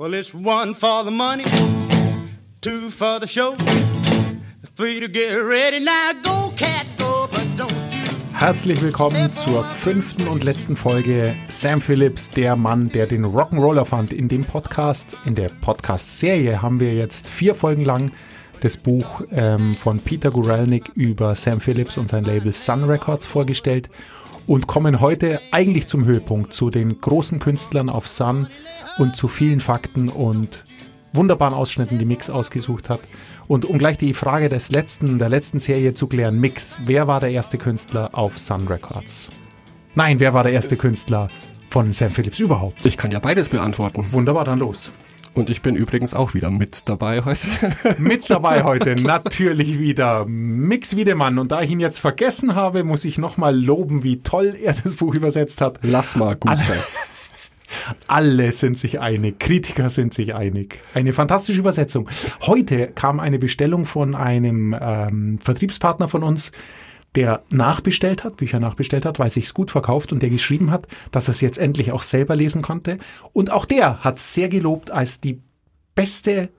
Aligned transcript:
Well, 0.00 0.14
it's 0.14 0.32
one 0.32 0.74
for 0.74 1.04
the 1.04 1.10
money, 1.10 1.44
two 2.62 2.88
for 2.88 3.20
the 3.20 3.26
show, 3.26 3.54
three 4.74 4.98
to 4.98 5.06
get 5.06 5.28
ready. 5.34 5.78
Now 5.78 6.12
go, 6.22 6.56
cat, 6.56 6.86
go, 6.96 7.28
but 7.30 7.44
don't 7.58 7.70
you. 7.92 8.08
Herzlich 8.32 8.80
willkommen 8.80 9.30
zur 9.34 9.62
fünften 9.62 10.26
und 10.28 10.42
letzten 10.42 10.74
Folge 10.76 11.34
Sam 11.48 11.82
Phillips, 11.82 12.30
der 12.30 12.56
Mann, 12.56 12.88
der 12.88 13.08
den 13.08 13.26
Rock'n'Roller 13.26 13.84
fand. 13.84 14.14
In 14.14 14.28
dem 14.28 14.42
Podcast, 14.42 15.18
in 15.26 15.34
der 15.34 15.50
Podcast-Serie 15.60 16.62
haben 16.62 16.80
wir 16.80 16.94
jetzt 16.94 17.28
vier 17.28 17.54
Folgen 17.54 17.84
lang 17.84 18.10
das 18.60 18.78
Buch 18.78 19.20
ähm, 19.30 19.74
von 19.74 20.00
Peter 20.00 20.30
Guralnick 20.30 20.92
über 20.94 21.34
Sam 21.34 21.60
Phillips 21.60 21.98
und 21.98 22.08
sein 22.08 22.24
Label 22.24 22.54
Sun 22.54 22.84
Records 22.84 23.26
vorgestellt 23.26 23.90
und 24.46 24.66
kommen 24.66 25.00
heute 25.00 25.42
eigentlich 25.52 25.88
zum 25.88 26.06
Höhepunkt, 26.06 26.54
zu 26.54 26.70
den 26.70 27.02
großen 27.02 27.38
Künstlern 27.38 27.90
auf 27.90 28.08
Sun 28.08 28.46
und 28.98 29.16
zu 29.16 29.28
vielen 29.28 29.60
Fakten 29.60 30.08
und 30.08 30.64
wunderbaren 31.12 31.54
Ausschnitten, 31.54 31.98
die 31.98 32.04
Mix 32.04 32.30
ausgesucht 32.30 32.88
hat. 32.88 33.00
Und 33.48 33.64
um 33.64 33.78
gleich 33.78 33.98
die 33.98 34.14
Frage 34.14 34.48
des 34.48 34.70
letzten, 34.70 35.18
der 35.18 35.28
letzten 35.28 35.58
Serie 35.58 35.94
zu 35.94 36.06
klären, 36.06 36.38
Mix, 36.38 36.80
wer 36.84 37.08
war 37.08 37.20
der 37.20 37.30
erste 37.30 37.58
Künstler 37.58 38.10
auf 38.12 38.38
Sun 38.38 38.68
Records? 38.68 39.30
Nein, 39.94 40.20
wer 40.20 40.34
war 40.34 40.44
der 40.44 40.52
erste 40.52 40.76
Künstler 40.76 41.28
von 41.68 41.92
Sam 41.92 42.10
Phillips 42.10 42.38
überhaupt? 42.38 42.86
Ich 42.86 42.96
kann 42.96 43.10
ja 43.10 43.18
beides 43.18 43.48
beantworten. 43.48 44.06
Wunderbar, 44.10 44.44
dann 44.44 44.60
los. 44.60 44.92
Und 45.32 45.48
ich 45.48 45.62
bin 45.62 45.76
übrigens 45.76 46.12
auch 46.12 46.34
wieder 46.34 46.50
mit 46.50 46.88
dabei 46.88 47.24
heute. 47.24 47.46
Mit 47.98 48.28
dabei 48.28 48.64
heute 48.64 48.96
natürlich 48.96 49.78
wieder 49.78 50.24
Mix 50.26 50.96
Wiedemann. 50.96 51.38
Und 51.38 51.52
da 51.52 51.62
ich 51.62 51.70
ihn 51.70 51.78
jetzt 51.78 52.00
vergessen 52.00 52.56
habe, 52.56 52.82
muss 52.82 53.04
ich 53.04 53.16
nochmal 53.16 53.56
loben, 53.56 54.02
wie 54.02 54.22
toll 54.22 54.56
er 54.60 54.72
das 54.72 54.96
Buch 54.96 55.14
übersetzt 55.14 55.60
hat. 55.60 55.78
Lass 55.82 56.16
mal 56.16 56.34
gut 56.34 56.60
sein. 56.60 56.78
Alle 58.06 58.52
sind 58.52 58.78
sich 58.78 59.00
einig, 59.00 59.38
Kritiker 59.38 59.90
sind 59.90 60.14
sich 60.14 60.34
einig. 60.34 60.80
Eine 60.94 61.12
fantastische 61.12 61.60
Übersetzung. 61.60 62.08
Heute 62.42 62.88
kam 62.88 63.20
eine 63.20 63.38
Bestellung 63.38 63.84
von 63.84 64.14
einem 64.14 64.76
ähm, 64.80 65.38
Vertriebspartner 65.38 66.08
von 66.08 66.22
uns, 66.22 66.52
der 67.14 67.42
nachbestellt 67.50 68.22
hat, 68.24 68.36
Bücher 68.36 68.60
nachbestellt 68.60 69.04
hat, 69.04 69.18
weil 69.18 69.30
sich's 69.30 69.54
gut 69.54 69.70
verkauft 69.70 70.12
und 70.12 70.22
der 70.22 70.30
geschrieben 70.30 70.70
hat, 70.70 70.86
dass 71.10 71.28
er 71.28 71.32
es 71.32 71.40
jetzt 71.40 71.58
endlich 71.58 71.92
auch 71.92 72.02
selber 72.02 72.36
lesen 72.36 72.62
konnte. 72.62 72.98
Und 73.32 73.50
auch 73.50 73.64
der 73.64 74.04
hat 74.04 74.18
sehr 74.18 74.48
gelobt 74.48 74.90
als 74.90 75.20
die 75.20 75.40
beste, 75.94 76.50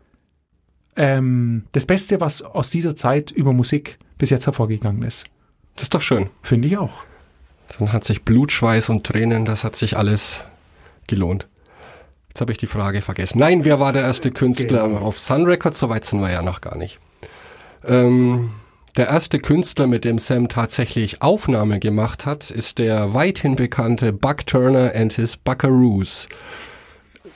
ähm, 0.96 1.64
das 1.72 1.86
Beste, 1.86 2.20
was 2.20 2.42
aus 2.42 2.70
dieser 2.70 2.96
Zeit 2.96 3.32
über 3.32 3.54
Musik 3.54 3.98
bis 4.18 4.30
jetzt 4.30 4.46
hervorgegangen 4.46 5.04
ist. 5.04 5.26
Das 5.76 5.84
ist 5.84 5.94
doch 5.94 6.02
schön. 6.02 6.30
Finde 6.42 6.68
ich 6.68 6.78
auch. 6.78 7.04
Dann 7.80 7.94
hat 7.94 8.04
sich 8.04 8.24
Blut, 8.24 8.52
Schweiß 8.52 8.90
und 8.90 9.06
Tränen, 9.06 9.46
das 9.46 9.64
hat 9.64 9.78
sich 9.78 9.98
alles 9.98 10.46
gelohnt. 11.12 11.48
Jetzt 12.30 12.42
habe 12.42 12.52
ich 12.54 12.58
die 12.58 12.68
Frage 12.68 13.02
vergessen. 13.02 13.38
Nein, 13.40 13.66
wer 13.66 13.80
war 13.80 13.94
der 13.94 14.02
erste 14.04 14.32
Künstler 14.32 14.88
Genau. 14.88 15.02
auf 15.02 15.20
Sun 15.20 15.46
Records? 15.46 15.80
So 15.80 15.90
weit 15.90 16.06
sind 16.06 16.22
wir 16.22 16.32
ja 16.32 16.42
noch 16.42 16.62
gar 16.62 16.78
nicht. 16.78 16.98
Ähm, 17.86 18.50
der 18.98 19.08
erste 19.10 19.40
Künstler, 19.40 19.88
mit 19.88 20.04
dem 20.06 20.18
Sam 20.18 20.48
tatsächlich 20.50 21.22
Aufnahme 21.22 21.80
gemacht 21.80 22.26
hat, 22.26 22.50
ist 22.50 22.80
der 22.80 23.14
weithin 23.14 23.56
bekannte 23.56 24.14
Buck 24.14 24.46
Turner 24.46 24.94
and 24.96 25.14
his 25.14 25.38
Buckaroos. 25.38 26.28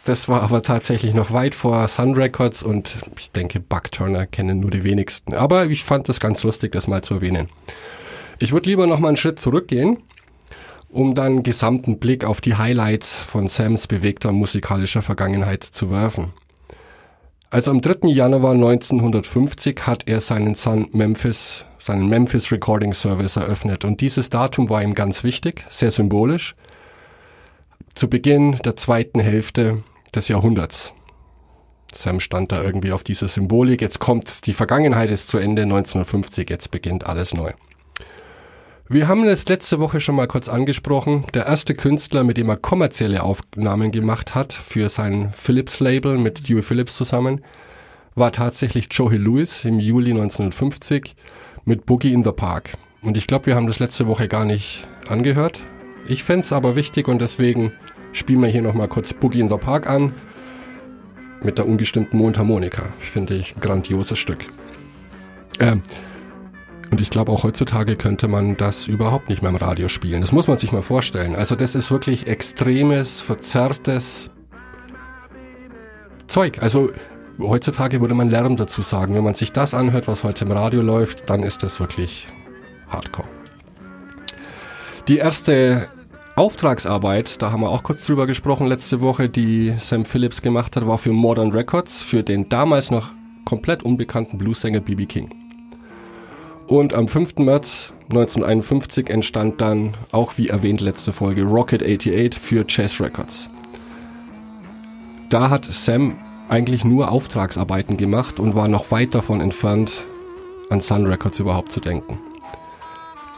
Das 0.05 0.29
war 0.29 0.43
aber 0.43 0.61
tatsächlich 0.61 1.13
noch 1.13 1.31
weit 1.31 1.55
vor 1.55 1.87
Sun 1.87 2.13
Records 2.15 2.61
und 2.63 2.97
ich 3.17 3.31
denke, 3.31 3.59
Buck 3.59 3.91
Turner 3.91 4.25
kennen 4.27 4.59
nur 4.59 4.71
die 4.71 4.83
wenigsten. 4.83 5.33
Aber 5.33 5.65
ich 5.65 5.83
fand 5.83 6.07
das 6.09 6.19
ganz 6.19 6.43
lustig, 6.43 6.71
das 6.73 6.87
mal 6.87 7.03
zu 7.03 7.15
erwähnen. 7.15 7.49
Ich 8.39 8.51
würde 8.51 8.69
lieber 8.69 8.85
noch 8.87 8.99
mal 8.99 9.09
einen 9.09 9.17
Schritt 9.17 9.39
zurückgehen, 9.39 9.97
um 10.95 11.13
dann 11.13 11.25
einen 11.25 11.43
gesamten 11.43 11.99
Blick 11.99 12.23
auf 12.23 12.39
die 12.39 12.55
Highlights 12.55 13.19
von 13.19 13.49
Sams 13.49 13.85
bewegter 13.85 14.31
musikalischer 14.31 15.01
Vergangenheit 15.01 15.61
zu 15.61 15.91
werfen. 15.91 16.31
Also 17.49 17.71
am 17.71 17.81
3. 17.81 18.07
Januar 18.07 18.53
1950 18.53 19.87
hat 19.87 20.07
er 20.07 20.21
seinen 20.21 20.55
Sun 20.55 20.87
Memphis, 20.93 21.65
seinen 21.79 22.07
Memphis 22.07 22.49
Recording 22.49 22.93
Service 22.93 23.35
eröffnet 23.35 23.83
und 23.83 23.99
dieses 23.99 24.29
Datum 24.29 24.69
war 24.69 24.81
ihm 24.81 24.95
ganz 24.95 25.25
wichtig, 25.25 25.65
sehr 25.69 25.91
symbolisch. 25.91 26.55
Zu 27.93 28.09
Beginn 28.09 28.53
der 28.63 28.77
zweiten 28.77 29.19
Hälfte 29.19 29.83
des 30.15 30.29
Jahrhunderts. 30.29 30.93
Sam 31.93 32.21
stand 32.21 32.53
da 32.53 32.63
irgendwie 32.63 32.93
auf 32.93 33.03
dieser 33.03 33.27
Symbolik. 33.27 33.81
Jetzt 33.81 33.99
kommt 33.99 34.47
die 34.47 34.53
Vergangenheit 34.53 35.11
ist 35.11 35.27
zu 35.27 35.39
Ende 35.39 35.63
1950, 35.63 36.49
jetzt 36.49 36.71
beginnt 36.71 37.05
alles 37.05 37.33
neu. 37.33 37.51
Wir 38.87 39.07
haben 39.07 39.27
es 39.27 39.47
letzte 39.47 39.79
Woche 39.79 39.99
schon 39.99 40.13
mal 40.13 40.27
kurz 40.27 40.47
angesprochen. 40.47 41.23
Der 41.33 41.47
erste 41.47 41.73
Künstler, 41.73 42.23
mit 42.23 42.37
dem 42.37 42.49
er 42.49 42.57
kommerzielle 42.57 43.23
Aufnahmen 43.23 43.91
gemacht 43.91 44.35
hat 44.35 44.53
für 44.53 44.89
sein 44.89 45.31
Philips-Label 45.33 46.19
mit 46.19 46.47
Dewey 46.47 46.61
Phillips 46.61 46.95
zusammen, 46.95 47.41
war 48.13 48.31
tatsächlich 48.31 48.87
Joey 48.91 49.17
Lewis 49.17 49.65
im 49.65 49.79
Juli 49.79 50.11
1950 50.11 51.15
mit 51.65 51.87
Boogie 51.87 52.13
in 52.13 52.23
the 52.23 52.31
Park. 52.31 52.77
Und 53.01 53.17
ich 53.17 53.25
glaube, 53.25 53.47
wir 53.47 53.55
haben 53.55 53.65
das 53.65 53.79
letzte 53.79 54.05
Woche 54.05 54.27
gar 54.27 54.45
nicht 54.45 54.87
angehört. 55.09 55.61
Ich 56.07 56.23
fände 56.23 56.41
es 56.41 56.53
aber 56.53 56.75
wichtig 56.75 57.07
und 57.07 57.19
deswegen 57.19 57.71
spielen 58.11 58.43
wir 58.43 58.49
hier 58.49 58.61
nochmal 58.61 58.87
kurz 58.87 59.13
Boogie 59.13 59.39
in 59.39 59.49
the 59.49 59.57
Park 59.57 59.89
an 59.89 60.13
mit 61.41 61.57
der 61.57 61.67
ungestimmten 61.67 62.17
Mundharmonika. 62.17 62.83
Finde 62.99 63.33
ich 63.33 63.55
ein 63.55 63.61
grandioses 63.61 64.19
Stück. 64.19 64.45
Ähm, 65.59 65.81
und 66.95 67.01
ich 67.01 67.09
glaube, 67.09 67.29
auch 67.33 67.43
heutzutage 67.43 67.97
könnte 67.97 68.29
man 68.29 68.55
das 68.55 68.87
überhaupt 68.87 69.27
nicht 69.27 69.41
mehr 69.41 69.49
im 69.49 69.57
Radio 69.57 69.89
spielen. 69.89 70.21
Das 70.21 70.31
muss 70.31 70.47
man 70.47 70.57
sich 70.57 70.71
mal 70.71 70.81
vorstellen. 70.81 71.35
Also 71.35 71.57
das 71.57 71.75
ist 71.75 71.91
wirklich 71.91 72.25
extremes, 72.25 73.19
verzerrtes 73.19 74.31
Zeug. 76.27 76.61
Also 76.61 76.91
heutzutage 77.37 77.99
würde 77.99 78.13
man 78.13 78.29
Lärm 78.29 78.55
dazu 78.55 78.81
sagen. 78.81 79.13
Wenn 79.13 79.25
man 79.25 79.33
sich 79.33 79.51
das 79.51 79.73
anhört, 79.73 80.07
was 80.07 80.23
heute 80.23 80.45
im 80.45 80.53
Radio 80.53 80.81
läuft, 80.81 81.29
dann 81.29 81.43
ist 81.43 81.63
das 81.63 81.81
wirklich 81.81 82.27
Hardcore. 82.87 83.27
Die 85.09 85.17
erste 85.17 85.89
Auftragsarbeit, 86.37 87.41
da 87.41 87.51
haben 87.51 87.59
wir 87.59 87.71
auch 87.71 87.83
kurz 87.83 88.05
drüber 88.05 88.25
gesprochen 88.25 88.67
letzte 88.67 89.01
Woche, 89.01 89.27
die 89.27 89.73
Sam 89.77 90.05
Phillips 90.05 90.41
gemacht 90.41 90.77
hat, 90.77 90.87
war 90.87 90.97
für 90.97 91.11
Modern 91.11 91.51
Records, 91.51 92.01
für 92.01 92.23
den 92.23 92.47
damals 92.47 92.89
noch 92.89 93.09
komplett 93.43 93.83
unbekannten 93.83 94.37
Bluesänger 94.37 94.79
B.B. 94.79 95.07
King. 95.07 95.44
Und 96.67 96.93
am 96.93 97.07
5. 97.07 97.37
März 97.37 97.93
1951 98.09 99.09
entstand 99.09 99.61
dann, 99.61 99.93
auch 100.11 100.37
wie 100.37 100.49
erwähnt 100.49 100.81
letzte 100.81 101.11
Folge, 101.11 101.43
Rocket 101.43 101.83
88 101.83 102.35
für 102.39 102.65
Chess 102.65 102.99
Records. 102.99 103.49
Da 105.29 105.49
hat 105.49 105.65
Sam 105.65 106.17
eigentlich 106.49 106.83
nur 106.85 107.11
Auftragsarbeiten 107.11 107.97
gemacht 107.97 108.39
und 108.39 108.55
war 108.55 108.67
noch 108.67 108.91
weit 108.91 109.13
davon 109.13 109.41
entfernt, 109.41 110.05
an 110.69 110.81
Sun 110.81 111.05
Records 111.05 111.39
überhaupt 111.39 111.71
zu 111.71 111.79
denken. 111.79 112.19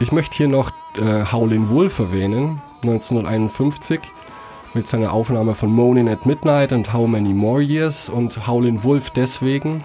Ich 0.00 0.12
möchte 0.12 0.36
hier 0.36 0.48
noch 0.48 0.70
äh, 0.96 1.24
Howlin' 1.30 1.70
Wolf 1.70 1.98
erwähnen, 1.98 2.62
1951 2.82 4.00
mit 4.74 4.86
seiner 4.86 5.12
Aufnahme 5.12 5.54
von 5.54 5.70
Moaning 5.70 6.08
at 6.08 6.24
Midnight 6.24 6.72
and 6.72 6.92
How 6.92 7.08
Many 7.08 7.32
More 7.32 7.60
Years 7.60 8.08
und 8.08 8.46
Howlin' 8.46 8.84
Wolf 8.84 9.10
deswegen, 9.10 9.84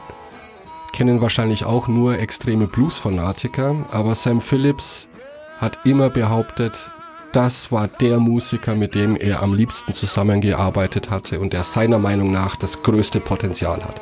kennen 0.94 1.20
wahrscheinlich 1.20 1.66
auch 1.66 1.90
nur 1.90 2.20
extreme 2.20 2.68
Blues-Fanatiker, 2.68 3.76
aber 3.92 4.16
Sam 4.16 4.40
Phillips 4.40 5.10
hat 5.58 5.80
immer 5.84 6.10
behauptet, 6.10 6.90
das 7.34 7.72
war 7.72 7.88
der 7.88 8.20
Musiker, 8.20 8.76
mit 8.76 8.94
dem 8.94 9.16
er 9.16 9.42
am 9.42 9.56
liebsten 9.56 9.92
zusammengearbeitet 9.92 11.10
hatte 11.10 11.40
und 11.40 11.52
der 11.52 11.64
seiner 11.64 11.98
Meinung 11.98 12.32
nach 12.32 12.56
das 12.56 12.84
größte 12.84 13.20
Potenzial 13.20 13.84
hat. 13.84 14.00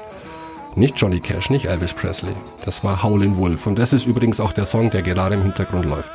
Nicht 0.75 0.99
Johnny 0.99 1.19
Cash, 1.19 1.49
nicht 1.49 1.65
Elvis 1.65 1.93
Presley. 1.93 2.33
Das 2.65 2.83
war 2.83 3.03
Howlin' 3.03 3.37
Wolf. 3.37 3.67
Und 3.67 3.79
das 3.79 3.93
ist 3.93 4.05
übrigens 4.05 4.39
auch 4.39 4.53
der 4.53 4.65
Song, 4.65 4.89
der 4.89 5.01
gerade 5.01 5.35
im 5.35 5.43
Hintergrund 5.43 5.85
läuft. 5.85 6.11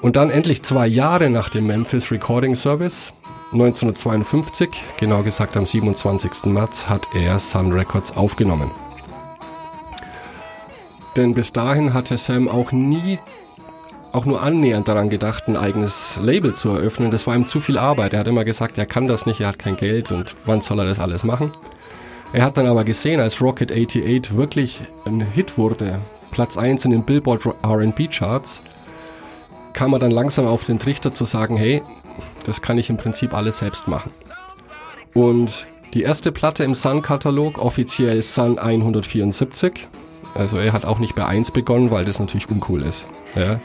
Und 0.00 0.16
dann 0.16 0.30
endlich 0.30 0.62
zwei 0.62 0.86
Jahre 0.86 1.30
nach 1.30 1.48
dem 1.48 1.66
Memphis 1.66 2.10
Recording 2.10 2.56
Service, 2.56 3.12
1952, 3.52 4.70
genau 4.98 5.22
gesagt 5.22 5.56
am 5.56 5.66
27. 5.66 6.46
März, 6.46 6.88
hat 6.88 7.06
er 7.14 7.38
Sun 7.38 7.72
Records 7.72 8.16
aufgenommen. 8.16 8.70
Denn 11.16 11.34
bis 11.34 11.52
dahin 11.52 11.92
hatte 11.92 12.16
Sam 12.16 12.48
auch 12.48 12.72
nie 12.72 13.18
auch 14.12 14.26
nur 14.26 14.42
annähernd 14.42 14.88
daran 14.88 15.08
gedacht, 15.08 15.48
ein 15.48 15.56
eigenes 15.56 16.18
Label 16.20 16.54
zu 16.54 16.70
eröffnen. 16.70 17.10
Das 17.10 17.26
war 17.26 17.34
ihm 17.34 17.46
zu 17.46 17.60
viel 17.60 17.78
Arbeit. 17.78 18.12
Er 18.12 18.20
hat 18.20 18.28
immer 18.28 18.44
gesagt, 18.44 18.76
er 18.76 18.86
kann 18.86 19.06
das 19.06 19.24
nicht, 19.26 19.40
er 19.40 19.48
hat 19.48 19.58
kein 19.58 19.76
Geld 19.76 20.12
und 20.12 20.34
wann 20.44 20.60
soll 20.60 20.78
er 20.80 20.84
das 20.84 20.98
alles 20.98 21.24
machen? 21.24 21.50
Er 22.34 22.44
hat 22.44 22.56
dann 22.56 22.66
aber 22.66 22.84
gesehen, 22.84 23.20
als 23.20 23.40
Rocket 23.40 23.72
88 23.72 24.36
wirklich 24.36 24.80
ein 25.06 25.20
Hit 25.20 25.58
wurde, 25.58 25.98
Platz 26.30 26.56
1 26.56 26.84
in 26.86 26.90
den 26.90 27.04
Billboard 27.04 27.46
RB 27.46 28.10
Charts, 28.10 28.62
kam 29.72 29.92
er 29.92 29.98
dann 29.98 30.10
langsam 30.10 30.46
auf 30.46 30.64
den 30.64 30.78
Trichter 30.78 31.12
zu 31.12 31.24
sagen, 31.24 31.56
hey, 31.56 31.82
das 32.44 32.62
kann 32.62 32.78
ich 32.78 32.90
im 32.90 32.96
Prinzip 32.96 33.34
alles 33.34 33.58
selbst 33.58 33.88
machen. 33.88 34.10
Und 35.14 35.66
die 35.94 36.02
erste 36.02 36.32
Platte 36.32 36.64
im 36.64 36.74
Sun-Katalog, 36.74 37.58
offiziell 37.58 38.22
Sun 38.22 38.58
174, 38.58 39.88
also 40.34 40.58
er 40.58 40.72
hat 40.72 40.84
auch 40.84 40.98
nicht 40.98 41.14
bei 41.14 41.24
1 41.24 41.50
begonnen, 41.50 41.90
weil 41.90 42.04
das 42.04 42.18
natürlich 42.18 42.48
uncool 42.50 42.82
ist. 42.82 43.08
Ja. 43.34 43.60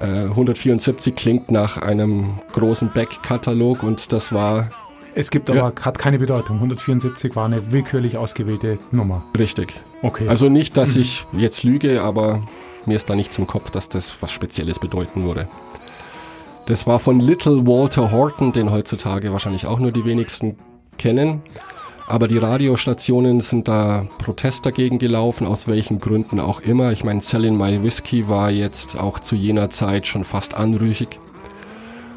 Äh, 0.00 0.26
174 0.26 1.14
klingt 1.14 1.50
nach 1.50 1.78
einem 1.78 2.38
großen 2.52 2.90
Back-Katalog 2.90 3.82
und 3.82 4.12
das 4.12 4.32
war 4.32 4.70
Es 5.14 5.30
gibt 5.30 5.50
aber, 5.50 5.58
ja. 5.76 5.84
hat 5.84 5.98
keine 5.98 6.18
Bedeutung. 6.18 6.56
174 6.56 7.34
war 7.34 7.46
eine 7.46 7.72
willkürlich 7.72 8.16
ausgewählte 8.16 8.78
Nummer. 8.92 9.24
Richtig. 9.36 9.74
Okay. 10.02 10.28
Also 10.28 10.48
nicht, 10.48 10.76
dass 10.76 10.94
mhm. 10.94 11.02
ich 11.02 11.26
jetzt 11.32 11.64
lüge, 11.64 12.02
aber 12.02 12.42
mir 12.86 12.96
ist 12.96 13.10
da 13.10 13.16
nichts 13.16 13.38
im 13.38 13.46
Kopf, 13.46 13.70
dass 13.70 13.88
das 13.88 14.14
was 14.20 14.30
Spezielles 14.30 14.78
bedeuten 14.78 15.24
würde. 15.24 15.48
Das 16.66 16.86
war 16.86 16.98
von 16.98 17.18
Little 17.18 17.66
Walter 17.66 18.12
Horton, 18.12 18.52
den 18.52 18.70
heutzutage 18.70 19.32
wahrscheinlich 19.32 19.66
auch 19.66 19.78
nur 19.78 19.90
die 19.90 20.04
wenigsten 20.04 20.58
kennen. 20.98 21.42
Aber 22.08 22.26
die 22.26 22.38
Radiostationen 22.38 23.42
sind 23.42 23.68
da 23.68 24.06
Protest 24.16 24.64
dagegen 24.64 24.98
gelaufen, 24.98 25.46
aus 25.46 25.68
welchen 25.68 25.98
Gründen 25.98 26.40
auch 26.40 26.60
immer. 26.60 26.90
Ich 26.90 27.04
meine, 27.04 27.20
Selling 27.20 27.58
My 27.58 27.82
Whiskey 27.82 28.28
war 28.28 28.50
jetzt 28.50 28.98
auch 28.98 29.18
zu 29.18 29.36
jener 29.36 29.68
Zeit 29.68 30.06
schon 30.06 30.24
fast 30.24 30.54
anrüchig. 30.54 31.20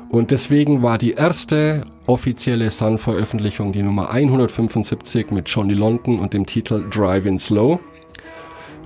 Und 0.07 0.31
deswegen 0.31 0.81
war 0.81 0.97
die 0.97 1.11
erste 1.11 1.85
offizielle 2.07 2.69
Sun-Veröffentlichung 2.69 3.73
die 3.73 3.83
Nummer 3.83 4.09
175 4.09 5.31
mit 5.31 5.49
Johnny 5.49 5.73
London 5.73 6.19
und 6.19 6.33
dem 6.33 6.45
Titel 6.45 6.85
Driving 6.89 7.39
Slow, 7.39 7.79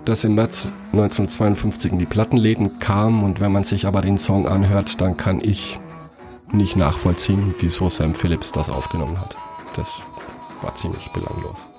das 0.05 0.23
im 0.23 0.33
März 0.33 0.71
1952 0.91 1.91
in 1.91 1.99
die 1.99 2.05
Plattenläden 2.07 2.79
kam. 2.79 3.23
Und 3.23 3.41
wenn 3.41 3.51
man 3.51 3.63
sich 3.63 3.85
aber 3.85 4.01
den 4.01 4.17
Song 4.17 4.47
anhört, 4.47 4.99
dann 5.01 5.17
kann 5.17 5.39
ich 5.39 5.79
nicht 6.51 6.75
nachvollziehen, 6.75 7.53
wieso 7.59 7.89
Sam 7.89 8.15
Phillips 8.15 8.51
das 8.51 8.71
aufgenommen 8.71 9.19
hat. 9.19 9.37
Das 9.75 10.03
war 10.61 10.75
ziemlich 10.75 11.07
belanglos. 11.11 11.69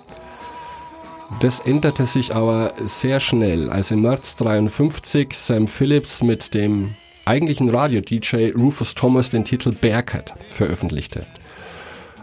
Das 1.41 1.61
änderte 1.61 2.07
sich 2.07 2.35
aber 2.35 2.73
sehr 2.85 3.19
schnell, 3.19 3.69
als 3.69 3.91
im 3.91 4.03
März 4.03 4.35
1953 4.35 5.37
Sam 5.37 5.67
Phillips 5.67 6.23
mit 6.23 6.55
dem 6.55 6.95
eigentlichen 7.25 7.69
Radio-DJ 7.69 8.53
Rufus 8.53 8.95
Thomas 8.95 9.29
den 9.29 9.45
Titel 9.45 9.73
Bearcat 9.73 10.35
veröffentlichte. 10.47 11.27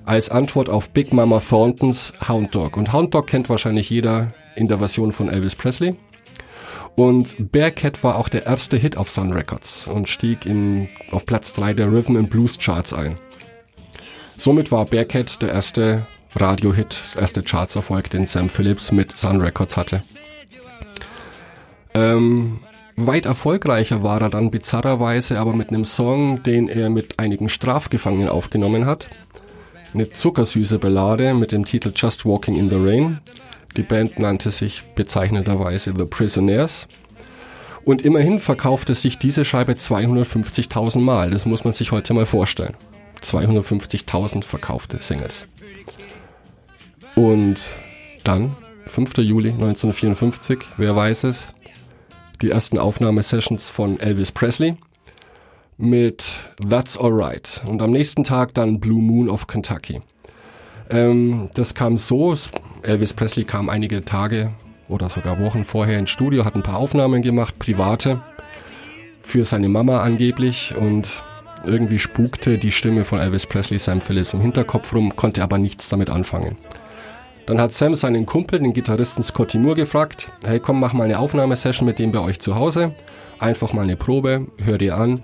Als 0.06 0.30
Antwort 0.30 0.70
auf 0.70 0.90
Big 0.90 1.14
Mama 1.14 1.40
Thorntons 1.40 2.14
Hound 2.28 2.56
Dog. 2.56 2.78
Und 2.78 2.94
Hound 2.94 3.14
Dog 3.14 3.28
kennt 3.28 3.50
wahrscheinlich 3.50 3.90
jeder 3.90 4.34
in 4.56 4.68
der 4.68 4.80
Version 4.80 5.12
von 5.12 5.30
Elvis 5.30 5.56
Presley. 5.56 5.96
Und 6.96 7.52
Bearcat 7.52 8.04
war 8.04 8.18
auch 8.18 8.30
der 8.30 8.46
erste 8.46 8.78
Hit 8.78 8.98
auf 8.98 9.10
Sun 9.10 9.34
Records 9.34 9.88
und 9.88 10.08
stieg 10.08 10.46
in, 10.46 10.88
auf 11.12 11.26
Platz 11.26 11.54
3 11.54 11.74
der 11.74 11.92
Rhythm 11.92 12.18
and 12.18 12.30
Blues 12.30 12.58
Charts 12.58 12.94
ein. 12.94 13.18
Somit 14.38 14.72
war 14.72 14.86
Bearcat 14.86 15.42
der 15.42 15.50
erste 15.50 16.06
Radio-Hit, 16.36 17.04
erste 17.18 17.44
Chartserfolg, 17.44 18.10
den 18.10 18.26
Sam 18.26 18.50
Phillips 18.50 18.92
mit 18.92 19.18
Sun 19.18 19.42
Records 19.42 19.78
hatte. 19.78 20.04
Ähm, 21.94 22.60
Weit 22.96 23.26
erfolgreicher 23.26 24.04
war 24.04 24.22
er 24.22 24.30
dann 24.30 24.52
bizarrerweise 24.52 25.40
aber 25.40 25.54
mit 25.54 25.70
einem 25.70 25.84
Song, 25.84 26.44
den 26.44 26.70
er 26.70 26.92
mit 26.92 27.20
einigen 27.20 27.50
Strafgefangenen 27.50 28.30
aufgenommen 28.30 28.86
hat. 28.86 29.10
Eine 29.94 30.10
zuckersüße 30.10 30.78
Ballade 30.78 31.34
mit 31.34 31.52
dem 31.52 31.66
Titel 31.66 31.92
Just 31.96 32.26
Walking 32.26 32.56
in 32.56 32.70
the 32.70 32.78
Rain. 32.78 33.20
Die 33.78 33.82
Band 33.82 34.20
nannte 34.20 34.52
sich 34.52 34.84
bezeichnenderweise 34.96 35.94
The 35.98 36.06
Prisoners. 36.06 36.88
Und 37.84 38.04
immerhin 38.04 38.40
verkaufte 38.40 38.94
sich 38.94 39.18
diese 39.18 39.44
Scheibe 39.44 39.74
250.000 39.74 41.00
Mal. 41.00 41.32
Das 41.32 41.48
muss 41.48 41.64
man 41.64 41.74
sich 41.74 41.92
heute 41.92 42.14
mal 42.14 42.28
vorstellen. 42.28 42.76
250.000 43.24 44.44
verkaufte 44.44 45.00
Singles. 45.02 45.48
Und 47.16 47.80
dann, 48.24 48.56
5. 48.86 49.18
Juli 49.20 49.50
1954, 49.50 50.60
wer 50.78 50.96
weiß 50.96 51.26
es, 51.26 51.50
die 52.42 52.50
ersten 52.50 52.78
Aufnahmesessions 52.78 53.70
von 53.70 54.00
Elvis 54.00 54.32
Presley 54.32 54.78
mit 55.78 56.36
That's 56.70 56.98
Alright 56.98 57.64
und 57.68 57.82
am 57.82 57.92
nächsten 57.92 58.24
Tag 58.24 58.54
dann 58.54 58.80
Blue 58.80 59.02
Moon 59.02 59.30
of 59.30 59.48
Kentucky. 59.48 60.02
Ähm, 60.90 61.50
das 61.54 61.74
kam 61.74 61.98
so, 61.98 62.36
Elvis 62.82 63.14
Presley 63.14 63.46
kam 63.46 63.70
einige 63.70 64.04
Tage 64.04 64.52
oder 64.90 65.10
sogar 65.10 65.40
Wochen 65.40 65.64
vorher 65.64 66.00
ins 66.00 66.10
Studio, 66.10 66.46
hat 66.46 66.56
ein 66.56 66.64
paar 66.64 66.78
Aufnahmen 66.78 67.22
gemacht, 67.22 67.58
private, 67.60 68.22
für 69.22 69.46
seine 69.46 69.70
Mama 69.70 70.02
angeblich 70.02 70.76
und 70.76 71.24
irgendwie 71.66 72.00
spukte 72.00 72.58
die 72.58 72.72
Stimme 72.72 73.06
von 73.06 73.20
Elvis 73.20 73.46
Presley 73.46 73.80
Sam 73.80 74.02
Phillips 74.02 74.34
im 74.34 74.42
Hinterkopf 74.42 74.94
rum, 74.94 75.16
konnte 75.16 75.42
aber 75.44 75.58
nichts 75.58 75.90
damit 75.90 76.10
anfangen. 76.10 76.58
Dann 77.46 77.60
hat 77.60 77.74
Sam 77.74 77.94
seinen 77.94 78.26
Kumpel, 78.26 78.60
den 78.60 78.72
Gitarristen 78.72 79.22
Scotty 79.22 79.58
Moore, 79.58 79.76
gefragt, 79.76 80.30
hey 80.46 80.60
komm, 80.60 80.80
mach 80.80 80.94
mal 80.94 81.04
eine 81.04 81.20
Aufnahmesession 81.20 81.86
mit 81.86 82.00
dem 82.00 82.12
bei 82.12 82.20
euch 82.20 82.40
zu 82.40 82.56
Hause. 82.56 82.94
Einfach 83.40 83.74
mal 83.74 83.82
eine 83.82 83.98
Probe, 83.98 84.48
hör 84.64 84.78
dir 84.78 84.98
an 84.98 85.22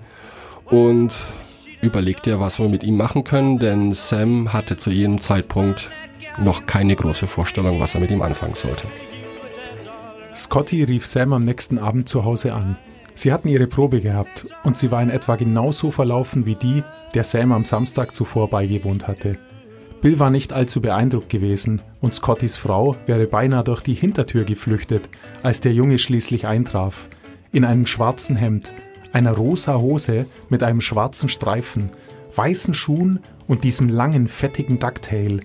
und 0.66 1.14
überleg 1.80 2.22
dir, 2.22 2.38
was 2.38 2.58
wir 2.58 2.68
mit 2.68 2.84
ihm 2.84 2.98
machen 2.98 3.24
können, 3.24 3.58
denn 3.58 3.94
Sam 3.94 4.52
hatte 4.52 4.76
zu 4.76 4.90
jedem 4.90 5.20
Zeitpunkt 5.20 5.90
noch 6.38 6.66
keine 6.66 6.94
große 6.94 7.26
Vorstellung, 7.26 7.80
was 7.80 7.94
er 7.94 8.00
mit 8.00 8.10
ihm 8.10 8.20
anfangen 8.20 8.54
sollte. 8.54 8.86
Scotty 10.34 10.84
rief 10.84 11.06
Sam 11.06 11.32
am 11.32 11.42
nächsten 11.42 11.78
Abend 11.78 12.08
zu 12.08 12.24
Hause 12.24 12.52
an. 12.52 12.76
Sie 13.14 13.32
hatten 13.32 13.48
ihre 13.48 13.66
Probe 13.66 14.00
gehabt 14.00 14.46
und 14.62 14.76
sie 14.76 14.90
war 14.90 15.02
in 15.02 15.10
etwa 15.10 15.36
genauso 15.36 15.90
verlaufen 15.90 16.44
wie 16.46 16.54
die, 16.54 16.82
der 17.14 17.24
Sam 17.24 17.52
am 17.52 17.64
Samstag 17.64 18.14
zuvor 18.14 18.48
beigewohnt 18.48 19.08
hatte. 19.08 19.38
Bill 20.00 20.18
war 20.18 20.30
nicht 20.30 20.54
allzu 20.54 20.80
beeindruckt 20.80 21.28
gewesen 21.28 21.82
und 22.00 22.14
Scottys 22.14 22.56
Frau 22.56 22.96
wäre 23.04 23.26
beinahe 23.26 23.64
durch 23.64 23.82
die 23.82 23.94
Hintertür 23.94 24.44
geflüchtet, 24.44 25.10
als 25.42 25.60
der 25.60 25.74
Junge 25.74 25.98
schließlich 25.98 26.46
eintraf. 26.46 27.08
In 27.52 27.66
einem 27.66 27.84
schwarzen 27.84 28.36
Hemd, 28.36 28.72
einer 29.12 29.32
rosa 29.32 29.78
Hose 29.78 30.24
mit 30.48 30.62
einem 30.62 30.80
schwarzen 30.80 31.28
Streifen, 31.28 31.90
weißen 32.34 32.72
Schuhen 32.72 33.20
und 33.46 33.62
diesem 33.62 33.90
langen, 33.90 34.26
fettigen 34.26 34.78
Ducktail. 34.78 35.40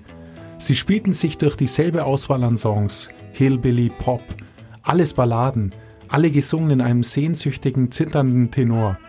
Sie 0.57 0.78
spielten 0.78 1.12
sich 1.12 1.38
durch 1.38 1.57
dieselbe 1.57 2.06
Auswahl 2.06 2.44
an 2.44 2.56
Songs, 2.56 3.10
Hillbilly, 3.34 3.90
Pop, 3.90 4.24
alles 4.84 5.16
Balladen, 5.16 5.75
alle 6.07 6.31
gesungen 6.31 6.69
in 6.69 6.81
einem 6.81 7.04
sehnsüchtigen, 7.04 7.92
zitternden 7.92 8.52
Tenor, 8.52 9.00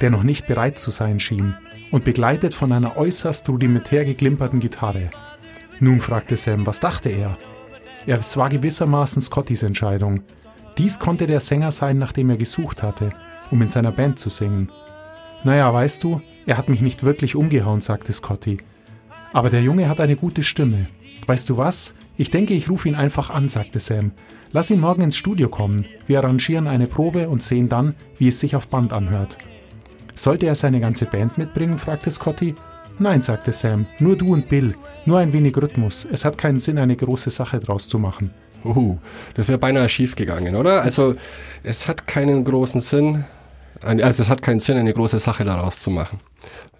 der 0.00 0.10
noch 0.10 0.22
nicht 0.22 0.46
bereit 0.46 0.78
zu 0.78 0.92
sein 0.92 1.18
schien 1.18 1.56
und 1.90 2.04
begleitet 2.04 2.54
von 2.54 2.72
einer 2.72 2.96
äußerst 2.96 3.48
rudimentär 3.48 4.04
geklimperten 4.04 4.60
Gitarre. 4.60 5.10
Nun 5.80 6.00
fragte 6.00 6.36
Sam, 6.36 6.66
was 6.66 6.80
dachte 6.80 7.10
er? 7.10 7.36
Es 8.06 8.36
war 8.36 8.48
gewissermaßen 8.48 9.20
Scottys 9.20 9.62
Entscheidung. 9.62 10.22
Dies 10.78 10.98
konnte 10.98 11.26
der 11.26 11.40
Sänger 11.40 11.72
sein, 11.72 11.98
nach 11.98 12.12
dem 12.12 12.30
er 12.30 12.36
gesucht 12.36 12.82
hatte, 12.82 13.10
um 13.50 13.62
in 13.62 13.68
seiner 13.68 13.92
Band 13.92 14.18
zu 14.18 14.30
singen. 14.30 14.70
Naja, 15.44 15.72
weißt 15.72 16.02
du, 16.04 16.20
er 16.46 16.58
hat 16.58 16.68
mich 16.68 16.80
nicht 16.80 17.02
wirklich 17.02 17.34
umgehauen, 17.34 17.80
sagte 17.80 18.12
Scotty. 18.12 18.58
Aber 19.32 19.50
der 19.50 19.62
Junge 19.62 19.88
hat 19.88 20.00
eine 20.00 20.16
gute 20.16 20.42
Stimme. 20.42 20.86
Weißt 21.26 21.50
du 21.50 21.56
was? 21.56 21.94
Ich 22.16 22.30
denke, 22.30 22.54
ich 22.54 22.70
rufe 22.70 22.88
ihn 22.88 22.94
einfach 22.94 23.30
an, 23.30 23.48
sagte 23.48 23.80
Sam. 23.80 24.12
Lass 24.52 24.70
ihn 24.70 24.80
morgen 24.80 25.02
ins 25.02 25.16
Studio 25.16 25.48
kommen. 25.48 25.84
Wir 26.06 26.18
arrangieren 26.18 26.68
eine 26.68 26.86
Probe 26.86 27.28
und 27.28 27.42
sehen 27.42 27.68
dann, 27.68 27.94
wie 28.16 28.28
es 28.28 28.40
sich 28.40 28.56
auf 28.56 28.68
Band 28.68 28.92
anhört. 28.92 29.38
Sollte 30.16 30.46
er 30.46 30.54
seine 30.54 30.80
ganze 30.80 31.04
Band 31.04 31.38
mitbringen? 31.38 31.78
fragte 31.78 32.10
Scotty. 32.10 32.54
Nein, 32.98 33.20
sagte 33.20 33.52
Sam, 33.52 33.86
nur 33.98 34.16
du 34.16 34.32
und 34.32 34.48
Bill, 34.48 34.74
nur 35.04 35.18
ein 35.18 35.32
wenig 35.34 35.56
Rhythmus. 35.56 36.06
Es 36.10 36.24
hat 36.24 36.38
keinen 36.38 36.60
Sinn, 36.60 36.78
eine 36.78 36.96
große 36.96 37.28
Sache 37.28 37.60
draus 37.60 37.88
zu 37.88 37.98
machen. 37.98 38.30
Uh, 38.64 38.96
das 39.34 39.48
wäre 39.48 39.58
beinahe 39.58 39.88
schief 39.88 40.16
gegangen, 40.16 40.56
oder? 40.56 40.80
Also, 40.80 41.14
es 41.62 41.86
hat 41.86 42.06
keinen 42.06 42.42
großen 42.44 42.80
Sinn, 42.80 43.24
also 43.82 44.22
es 44.22 44.30
hat 44.30 44.40
keinen 44.40 44.60
Sinn, 44.60 44.78
eine 44.78 44.94
große 44.94 45.18
Sache 45.18 45.44
daraus 45.44 45.78
zu 45.78 45.90
machen. 45.90 46.18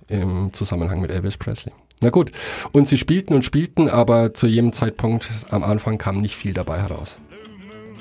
Im 0.08 0.52
Zusammenhang 0.54 1.00
mit 1.00 1.10
Elvis 1.10 1.36
Presley. 1.36 1.72
Na 2.00 2.10
gut. 2.10 2.32
Und 2.72 2.88
sie 2.88 2.96
spielten 2.96 3.34
und 3.34 3.44
spielten, 3.44 3.88
aber 3.88 4.34
zu 4.34 4.46
jedem 4.46 4.72
Zeitpunkt 4.72 5.28
am 5.50 5.62
Anfang 5.62 5.98
kam 5.98 6.20
nicht 6.20 6.36
viel 6.36 6.54
dabei 6.54 6.80
heraus. 6.80 7.18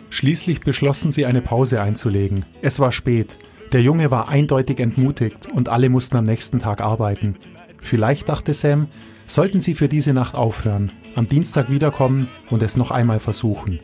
Schließlich 0.09 0.61
beschlossen 0.61 1.11
sie, 1.11 1.25
eine 1.25 1.41
Pause 1.41 1.81
einzulegen. 1.81 2.45
Es 2.61 2.79
war 2.79 2.91
spät. 2.91 3.37
Der 3.71 3.81
Junge 3.81 4.11
war 4.11 4.29
eindeutig 4.29 4.79
entmutigt 4.79 5.47
und 5.51 5.69
alle 5.69 5.89
mussten 5.89 6.17
am 6.17 6.25
nächsten 6.25 6.59
Tag 6.59 6.81
arbeiten. 6.81 7.35
Vielleicht 7.81 8.29
dachte 8.29 8.53
Sam, 8.53 8.87
sollten 9.27 9.59
sie 9.59 9.73
für 9.73 9.87
diese 9.87 10.13
Nacht 10.13 10.35
aufhören, 10.35 10.91
am 11.15 11.27
Dienstag 11.27 11.69
wiederkommen 11.69 12.27
und 12.49 12.61
es 12.61 12.77
noch 12.77 12.91
einmal 12.91 13.19
versuchen. 13.19 13.79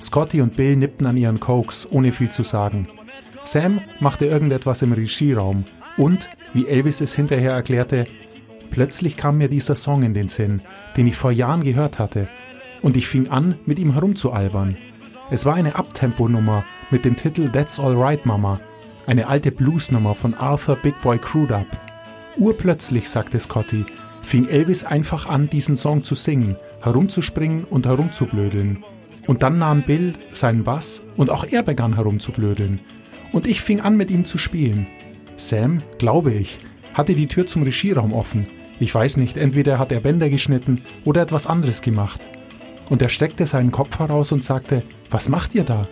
Scotty 0.00 0.40
und 0.40 0.56
Bill 0.56 0.76
nippten 0.76 1.06
an 1.06 1.16
ihren 1.16 1.40
Cokes, 1.40 1.86
ohne 1.90 2.12
viel 2.12 2.30
zu 2.30 2.42
sagen. 2.42 2.88
Sam 3.44 3.80
machte 4.00 4.26
irgendetwas 4.26 4.82
im 4.82 4.92
Regieraum 4.92 5.64
und, 5.96 6.28
wie 6.54 6.66
Elvis 6.66 7.00
es 7.00 7.14
hinterher 7.14 7.52
erklärte, 7.52 8.06
plötzlich 8.70 9.16
kam 9.16 9.38
mir 9.38 9.48
dieser 9.48 9.74
Song 9.74 10.02
in 10.02 10.14
den 10.14 10.28
Sinn, 10.28 10.62
den 10.96 11.06
ich 11.06 11.16
vor 11.16 11.32
Jahren 11.32 11.64
gehört 11.64 11.98
hatte, 11.98 12.28
und 12.80 12.96
ich 12.96 13.08
fing 13.08 13.28
an, 13.28 13.56
mit 13.66 13.78
ihm 13.78 13.92
herumzualbern. 13.92 14.76
Es 15.30 15.44
war 15.44 15.54
eine 15.54 15.76
Abtempo-Nummer 15.76 16.64
mit 16.90 17.04
dem 17.04 17.16
Titel 17.16 17.50
That's 17.50 17.80
Alright 17.80 18.24
Mama 18.24 18.60
eine 19.08 19.26
alte 19.26 19.50
Bluesnummer 19.50 20.14
von 20.14 20.34
Arthur 20.34 20.76
Big 20.76 21.00
Boy 21.00 21.18
Crudup. 21.18 21.66
Urplötzlich, 22.36 23.08
sagte 23.08 23.40
Scotty, 23.40 23.86
fing 24.22 24.46
Elvis 24.46 24.84
einfach 24.84 25.26
an, 25.26 25.48
diesen 25.48 25.76
Song 25.76 26.04
zu 26.04 26.14
singen, 26.14 26.56
herumzuspringen 26.82 27.64
und 27.64 27.86
herumzublödeln. 27.86 28.84
Und 29.26 29.42
dann 29.42 29.58
nahm 29.58 29.82
Bill 29.82 30.12
seinen 30.32 30.62
Bass 30.62 31.02
und 31.16 31.30
auch 31.30 31.44
er 31.44 31.62
begann 31.62 31.94
herumzublödeln. 31.94 32.80
Und 33.32 33.48
ich 33.48 33.62
fing 33.62 33.80
an, 33.80 33.96
mit 33.96 34.10
ihm 34.10 34.26
zu 34.26 34.36
spielen. 34.36 34.86
Sam, 35.36 35.82
glaube 35.96 36.32
ich, 36.32 36.58
hatte 36.92 37.14
die 37.14 37.28
Tür 37.28 37.46
zum 37.46 37.62
Regieraum 37.62 38.12
offen. 38.12 38.46
Ich 38.78 38.94
weiß 38.94 39.16
nicht, 39.16 39.38
entweder 39.38 39.78
hat 39.78 39.90
er 39.90 40.00
Bänder 40.00 40.28
geschnitten 40.28 40.82
oder 41.06 41.22
etwas 41.22 41.46
anderes 41.46 41.80
gemacht. 41.80 42.28
Und 42.90 43.00
er 43.00 43.08
streckte 43.08 43.46
seinen 43.46 43.72
Kopf 43.72 43.98
heraus 44.00 44.32
und 44.32 44.44
sagte, 44.44 44.82
was 45.10 45.30
macht 45.30 45.54
ihr 45.54 45.64
da? 45.64 45.88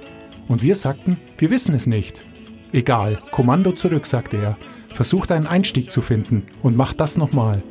Und 0.49 0.63
wir 0.63 0.77
sagten, 0.77 1.17
wir 1.39 1.49
wissen 1.49 1.75
es 1.75 1.87
nicht. 1.87 2.23
Egal, 2.73 3.19
Kommando 3.31 3.73
zurück, 3.73 4.07
sagte 4.07 4.37
er. 4.37 4.57
Versucht 4.93 5.31
einen 5.31 5.47
Einstieg 5.47 5.91
zu 5.91 6.01
finden 6.01 6.47
und 6.63 6.77
macht 6.77 7.01
das 7.01 7.17
nochmal. 7.17 7.63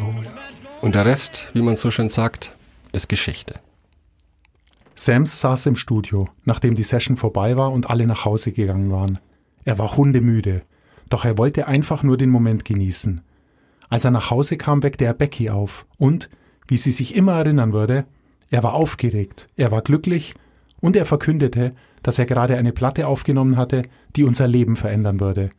Oh 0.00 0.22
ja. 0.22 0.30
Und 0.80 0.94
der 0.94 1.06
Rest, 1.06 1.50
wie 1.54 1.62
man 1.62 1.76
so 1.76 1.90
schön 1.90 2.08
sagt, 2.08 2.56
ist 2.92 3.08
Geschichte. 3.08 3.60
Sams 4.94 5.40
saß 5.40 5.66
im 5.66 5.76
Studio, 5.76 6.28
nachdem 6.44 6.74
die 6.74 6.82
Session 6.82 7.16
vorbei 7.16 7.56
war 7.56 7.72
und 7.72 7.90
alle 7.90 8.06
nach 8.06 8.24
Hause 8.24 8.52
gegangen 8.52 8.92
waren. 8.92 9.18
Er 9.64 9.78
war 9.78 9.96
hundemüde, 9.96 10.62
doch 11.08 11.24
er 11.24 11.38
wollte 11.38 11.66
einfach 11.66 12.02
nur 12.02 12.16
den 12.16 12.30
Moment 12.30 12.64
genießen. 12.64 13.22
Als 13.88 14.04
er 14.04 14.10
nach 14.10 14.30
Hause 14.30 14.56
kam, 14.56 14.82
weckte 14.82 15.04
er 15.04 15.14
Becky 15.14 15.50
auf 15.50 15.86
und, 15.98 16.30
wie 16.68 16.76
sie 16.76 16.92
sich 16.92 17.16
immer 17.16 17.32
erinnern 17.32 17.72
würde, 17.72 18.04
er 18.50 18.62
war 18.62 18.74
aufgeregt, 18.74 19.48
er 19.56 19.70
war 19.70 19.82
glücklich 19.82 20.34
und 20.80 20.96
er 20.96 21.06
verkündete, 21.06 21.74
dass 22.04 22.20
er 22.20 22.26
gerade 22.26 22.56
eine 22.56 22.72
Platte 22.72 23.08
aufgenommen 23.08 23.56
hatte, 23.56 23.82
die 24.14 24.22
unser 24.22 24.46
Leben 24.46 24.76
verändern 24.76 25.18
würde. 25.18 25.50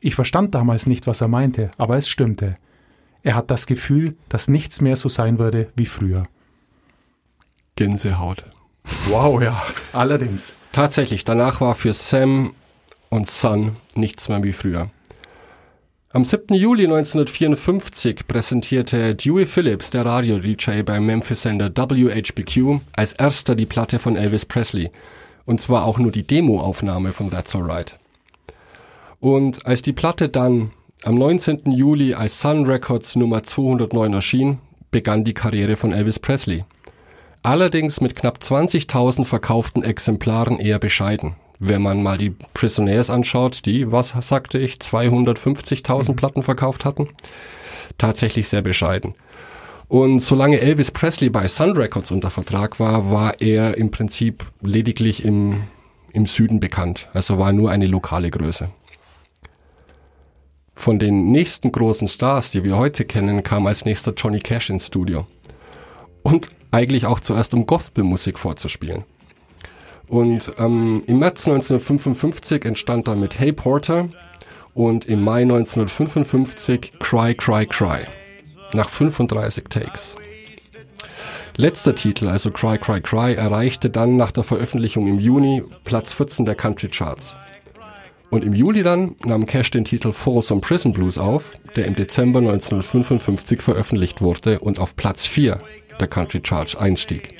Ich 0.00 0.14
verstand 0.14 0.54
damals 0.54 0.86
nicht, 0.86 1.08
was 1.08 1.20
er 1.20 1.28
meinte, 1.28 1.72
aber 1.76 1.96
es 1.96 2.08
stimmte. 2.08 2.56
Er 3.24 3.34
hat 3.34 3.50
das 3.50 3.66
Gefühl, 3.66 4.16
dass 4.28 4.48
nichts 4.48 4.80
mehr 4.80 4.96
so 4.96 5.08
sein 5.08 5.40
würde 5.40 5.70
wie 5.74 5.86
früher. 5.86 6.28
Gänsehaut. 7.76 8.44
Wow, 9.08 9.42
ja, 9.42 9.62
allerdings. 9.92 10.54
Tatsächlich, 10.72 11.24
danach 11.24 11.60
war 11.60 11.74
für 11.74 11.92
Sam 11.92 12.52
und 13.08 13.28
Son 13.28 13.76
nichts 13.94 14.28
mehr 14.28 14.42
wie 14.42 14.52
früher. 14.52 14.90
Am 16.14 16.24
7. 16.24 16.54
Juli 16.54 16.84
1954 16.84 18.26
präsentierte 18.28 19.14
Dewey 19.14 19.46
Phillips, 19.46 19.88
der 19.88 20.04
Radio-DJ 20.04 20.82
beim 20.82 21.06
Memphis-Sender 21.06 21.70
WHBQ, 21.74 22.80
als 22.92 23.14
erster 23.14 23.54
die 23.54 23.64
Platte 23.64 23.98
von 23.98 24.16
Elvis 24.16 24.44
Presley. 24.44 24.90
Und 25.44 25.60
zwar 25.60 25.84
auch 25.84 25.98
nur 25.98 26.12
die 26.12 26.26
Demo-Aufnahme 26.26 27.12
von 27.12 27.30
That's 27.30 27.54
Alright. 27.56 27.98
Und 29.20 29.66
als 29.66 29.82
die 29.82 29.92
Platte 29.92 30.28
dann 30.28 30.70
am 31.04 31.16
19. 31.16 31.72
Juli 31.72 32.14
als 32.14 32.40
Sun 32.40 32.66
Records 32.66 33.16
Nummer 33.16 33.42
209 33.42 34.12
erschien, 34.14 34.58
begann 34.90 35.24
die 35.24 35.34
Karriere 35.34 35.76
von 35.76 35.92
Elvis 35.92 36.18
Presley. 36.18 36.64
Allerdings 37.42 38.00
mit 38.00 38.14
knapp 38.14 38.38
20.000 38.38 39.24
verkauften 39.24 39.82
Exemplaren 39.82 40.58
eher 40.58 40.78
bescheiden 40.78 41.36
wenn 41.64 41.80
man 41.80 42.02
mal 42.02 42.18
die 42.18 42.34
Prisoners 42.54 43.08
anschaut, 43.08 43.64
die, 43.66 43.92
was 43.92 44.08
sagte 44.20 44.58
ich, 44.58 44.74
250.000 44.74 46.10
mhm. 46.10 46.16
Platten 46.16 46.42
verkauft 46.42 46.84
hatten, 46.84 47.08
tatsächlich 47.98 48.48
sehr 48.48 48.62
bescheiden. 48.62 49.14
Und 49.92 50.20
solange 50.20 50.58
Elvis 50.58 50.90
Presley 50.90 51.28
bei 51.28 51.46
Sun 51.48 51.76
Records 51.76 52.10
unter 52.10 52.30
Vertrag 52.30 52.80
war, 52.80 53.10
war 53.10 53.42
er 53.42 53.76
im 53.76 53.90
Prinzip 53.90 54.42
lediglich 54.62 55.22
im, 55.22 55.64
im 56.14 56.24
Süden 56.24 56.60
bekannt. 56.60 57.10
Also 57.12 57.36
war 57.36 57.52
nur 57.52 57.70
eine 57.70 57.84
lokale 57.84 58.30
Größe. 58.30 58.70
Von 60.74 60.98
den 60.98 61.30
nächsten 61.30 61.72
großen 61.72 62.08
Stars, 62.08 62.52
die 62.52 62.64
wir 62.64 62.78
heute 62.78 63.04
kennen, 63.04 63.42
kam 63.42 63.66
als 63.66 63.84
nächster 63.84 64.14
Johnny 64.16 64.38
Cash 64.38 64.70
ins 64.70 64.86
Studio. 64.86 65.26
Und 66.22 66.48
eigentlich 66.70 67.04
auch 67.04 67.20
zuerst 67.20 67.52
um 67.52 67.66
Gospelmusik 67.66 68.38
vorzuspielen. 68.38 69.04
Und 70.08 70.52
ähm, 70.56 71.02
im 71.06 71.18
März 71.18 71.46
1955 71.46 72.64
entstand 72.64 73.08
dann 73.08 73.20
mit 73.20 73.38
Hey 73.38 73.52
Porter 73.52 74.08
und 74.72 75.04
im 75.04 75.22
Mai 75.22 75.42
1955 75.42 76.92
Cry, 76.98 77.34
Cry, 77.34 77.66
Cry. 77.66 78.06
Nach 78.74 78.88
35 78.88 79.64
Takes. 79.68 80.16
Letzter 81.58 81.94
Titel, 81.94 82.28
also 82.28 82.50
Cry, 82.50 82.78
Cry, 82.78 83.00
Cry, 83.00 83.34
erreichte 83.34 83.90
dann 83.90 84.16
nach 84.16 84.32
der 84.32 84.44
Veröffentlichung 84.44 85.06
im 85.06 85.18
Juni 85.18 85.62
Platz 85.84 86.14
14 86.14 86.46
der 86.46 86.54
Country 86.54 86.88
Charts. 86.88 87.36
Und 88.30 88.44
im 88.44 88.54
Juli 88.54 88.82
dann 88.82 89.14
nahm 89.26 89.44
Cash 89.44 89.70
den 89.72 89.84
Titel 89.84 90.12
Folsom 90.12 90.62
Prison 90.62 90.92
Blues 90.92 91.18
auf, 91.18 91.52
der 91.76 91.84
im 91.84 91.94
Dezember 91.94 92.38
1955 92.38 93.60
veröffentlicht 93.60 94.22
wurde 94.22 94.60
und 94.60 94.78
auf 94.78 94.96
Platz 94.96 95.26
4 95.26 95.58
der 96.00 96.08
Country 96.08 96.40
Charts 96.40 96.74
einstieg. 96.74 97.36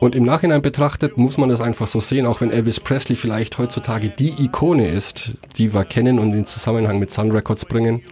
Und 0.00 0.14
im 0.14 0.24
Nachhinein 0.24 0.60
betrachtet 0.60 1.16
muss 1.16 1.38
man 1.38 1.48
das 1.48 1.62
einfach 1.62 1.86
so 1.86 1.98
sehen, 1.98 2.26
auch 2.26 2.42
wenn 2.42 2.50
Elvis 2.50 2.78
Presley 2.78 3.16
vielleicht 3.16 3.56
heutzutage 3.56 4.10
die 4.10 4.34
Ikone 4.44 4.88
ist, 4.88 5.38
die 5.56 5.72
wir 5.72 5.86
kennen 5.86 6.18
und 6.18 6.34
in 6.34 6.44
Zusammenhang 6.44 6.98
mit 6.98 7.10
Sun 7.10 7.32
Records 7.32 7.64
bringen. 7.64 8.02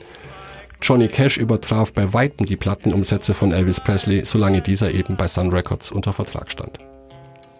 Johnny 0.82 1.06
Cash 1.06 1.38
übertraf 1.38 1.92
bei 1.92 2.12
weitem 2.12 2.44
die 2.44 2.56
Plattenumsätze 2.56 3.34
von 3.34 3.52
Elvis 3.52 3.78
Presley, 3.78 4.24
solange 4.24 4.60
dieser 4.62 4.90
eben 4.90 5.16
bei 5.16 5.28
Sun 5.28 5.50
Records 5.50 5.92
unter 5.92 6.12
Vertrag 6.12 6.50
stand. 6.50 6.78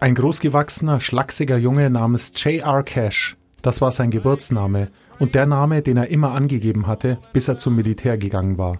Ein 0.01 0.15
großgewachsener, 0.15 0.99
schlachsiger 0.99 1.57
Junge 1.57 1.89
namens 1.89 2.33
J.R. 2.43 2.83
Cash, 2.83 3.37
das 3.61 3.79
war 3.79 3.91
sein 3.91 4.11
Geburtsname 4.11 4.89
und 5.19 5.35
der 5.35 5.45
Name, 5.45 5.81
den 5.81 5.95
er 5.95 6.09
immer 6.09 6.33
angegeben 6.33 6.85
hatte, 6.85 7.17
bis 7.31 7.47
er 7.47 7.57
zum 7.57 7.77
Militär 7.77 8.17
gegangen 8.17 8.57
war. 8.57 8.79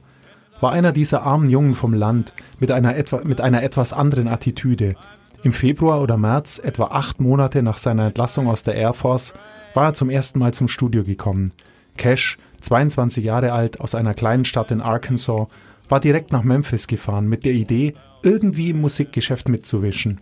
War 0.60 0.74
einer 0.74 0.92
dieser 0.92 1.24
armen 1.24 1.50
Jungen 1.50 1.74
vom 1.74 1.94
Land 1.94 2.34
mit 2.60 2.70
einer, 2.70 2.98
etwa, 2.98 3.22
mit 3.24 3.40
einer 3.40 3.64
etwas 3.64 3.94
anderen 3.94 4.28
Attitüde, 4.28 4.96
im 5.44 5.54
Februar 5.54 6.02
oder 6.02 6.18
März, 6.18 6.60
etwa 6.62 6.86
acht 6.86 7.22
Monate 7.22 7.64
nach 7.64 7.78
seiner 7.78 8.08
Entlassung 8.08 8.48
aus 8.48 8.64
der 8.64 8.76
Air 8.76 8.94
Force, 8.94 9.34
war 9.74 9.86
er 9.86 9.94
zum 9.94 10.10
ersten 10.10 10.40
Mal 10.40 10.54
zum 10.54 10.68
Studio 10.68 11.04
gekommen. 11.04 11.52
Cash, 11.98 12.38
22 12.63 13.24
Jahre 13.24 13.51
alt, 13.51 13.79
aus 13.79 13.96
einer 13.96 14.13
kleinen 14.13 14.46
Stadt 14.46 14.72
in 14.72 14.82
Arkansas, 14.82 15.48
war 15.89 16.00
direkt 16.00 16.32
nach 16.32 16.43
Memphis 16.43 16.88
gefahren 16.88 17.27
mit 17.27 17.46
der 17.46 17.53
Idee, 17.53 17.93
irgendwie 18.24 18.70
im 18.70 18.82
Musikgeschäft 18.82 19.50
mitzuwischen. 19.50 20.20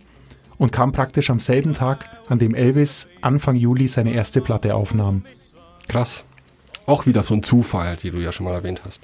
Und 0.58 0.72
kam 0.72 0.92
praktisch 0.92 1.30
am 1.30 1.40
selben 1.40 1.72
Tag, 1.72 2.06
an 2.28 2.38
dem 2.38 2.54
Elvis 2.54 3.08
Anfang 3.20 3.56
Juli 3.56 3.88
seine 3.88 4.12
erste 4.12 4.40
Platte 4.40 4.74
aufnahm. 4.74 5.24
Krass. 5.88 6.24
Auch 6.86 7.06
wieder 7.06 7.22
so 7.22 7.34
ein 7.34 7.42
Zufall, 7.42 7.96
die 7.96 8.10
du 8.10 8.18
ja 8.18 8.32
schon 8.32 8.44
mal 8.44 8.54
erwähnt 8.54 8.82
hast. 8.84 9.02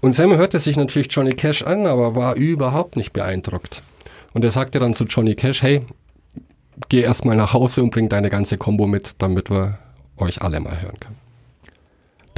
Und 0.00 0.14
Sam 0.14 0.36
hörte 0.36 0.60
sich 0.60 0.76
natürlich 0.76 1.08
Johnny 1.10 1.32
Cash 1.32 1.62
an, 1.62 1.86
aber 1.86 2.14
war 2.14 2.36
überhaupt 2.36 2.96
nicht 2.96 3.12
beeindruckt. 3.12 3.82
Und 4.32 4.44
er 4.44 4.52
sagte 4.52 4.78
dann 4.78 4.94
zu 4.94 5.04
Johnny 5.04 5.34
Cash, 5.34 5.62
hey, 5.62 5.82
geh 6.88 7.00
erstmal 7.00 7.36
nach 7.36 7.52
Hause 7.52 7.82
und 7.82 7.90
bring 7.90 8.08
deine 8.08 8.30
ganze 8.30 8.58
Combo 8.58 8.86
mit, 8.86 9.16
damit 9.18 9.50
wir 9.50 9.78
euch 10.16 10.40
alle 10.42 10.60
mal 10.60 10.80
hören 10.80 10.98
können. 11.00 11.27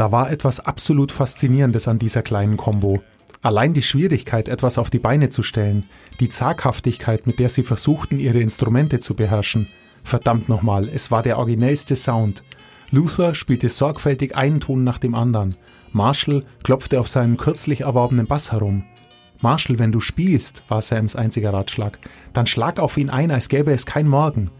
Da 0.00 0.12
war 0.12 0.30
etwas 0.30 0.60
absolut 0.60 1.12
Faszinierendes 1.12 1.86
an 1.86 1.98
dieser 1.98 2.22
kleinen 2.22 2.56
Combo. 2.56 3.02
Allein 3.42 3.74
die 3.74 3.82
Schwierigkeit, 3.82 4.48
etwas 4.48 4.78
auf 4.78 4.88
die 4.88 4.98
Beine 4.98 5.28
zu 5.28 5.42
stellen, 5.42 5.84
die 6.20 6.30
Zaghaftigkeit, 6.30 7.26
mit 7.26 7.38
der 7.38 7.50
sie 7.50 7.64
versuchten, 7.64 8.18
ihre 8.18 8.40
Instrumente 8.40 8.98
zu 9.00 9.12
beherrschen. 9.12 9.68
Verdammt 10.02 10.48
nochmal, 10.48 10.88
es 10.88 11.10
war 11.10 11.22
der 11.22 11.36
originellste 11.36 11.96
Sound. 11.96 12.44
Luther 12.90 13.34
spielte 13.34 13.68
sorgfältig 13.68 14.34
einen 14.34 14.60
Ton 14.60 14.84
nach 14.84 14.96
dem 14.96 15.14
anderen. 15.14 15.54
Marshall 15.92 16.44
klopfte 16.62 16.98
auf 16.98 17.10
seinem 17.10 17.36
kürzlich 17.36 17.82
erworbenen 17.82 18.26
Bass 18.26 18.52
herum. 18.52 18.84
Marshall, 19.42 19.78
wenn 19.78 19.92
du 19.92 20.00
spielst, 20.00 20.62
war 20.68 20.80
Sams 20.80 21.14
einziger 21.14 21.52
Ratschlag, 21.52 21.98
dann 22.32 22.46
schlag 22.46 22.80
auf 22.80 22.96
ihn 22.96 23.10
ein, 23.10 23.30
als 23.30 23.50
gäbe 23.50 23.70
es 23.70 23.84
kein 23.84 24.08
Morgen. 24.08 24.50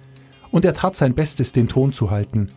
Und 0.50 0.66
er 0.66 0.74
tat 0.74 0.96
sein 0.96 1.14
Bestes, 1.14 1.52
den 1.52 1.68
Ton 1.68 1.94
zu 1.94 2.10
halten. 2.10 2.48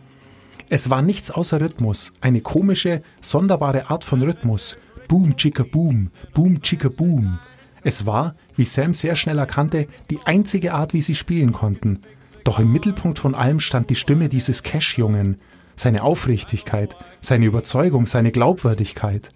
Es 0.68 0.90
war 0.90 1.02
nichts 1.02 1.30
außer 1.30 1.60
Rhythmus, 1.60 2.12
eine 2.20 2.40
komische, 2.40 3.02
sonderbare 3.20 3.90
Art 3.90 4.04
von 4.04 4.22
Rhythmus. 4.22 4.78
Boom, 5.08 5.36
chicka 5.36 5.62
boom, 5.62 6.10
boom, 6.32 6.62
chicka 6.62 6.88
boom. 6.88 7.38
Es 7.82 8.06
war, 8.06 8.34
wie 8.56 8.64
Sam 8.64 8.94
sehr 8.94 9.14
schnell 9.14 9.38
erkannte, 9.38 9.86
die 10.10 10.20
einzige 10.24 10.72
Art, 10.72 10.94
wie 10.94 11.02
sie 11.02 11.14
spielen 11.14 11.52
konnten. 11.52 12.00
Doch 12.44 12.58
im 12.58 12.72
Mittelpunkt 12.72 13.18
von 13.18 13.34
allem 13.34 13.60
stand 13.60 13.90
die 13.90 13.96
Stimme 13.96 14.28
dieses 14.28 14.62
Cash-Jungen, 14.62 15.38
seine 15.76 16.02
Aufrichtigkeit, 16.02 16.96
seine 17.20 17.46
Überzeugung, 17.46 18.06
seine 18.06 18.32
Glaubwürdigkeit. 18.32 19.30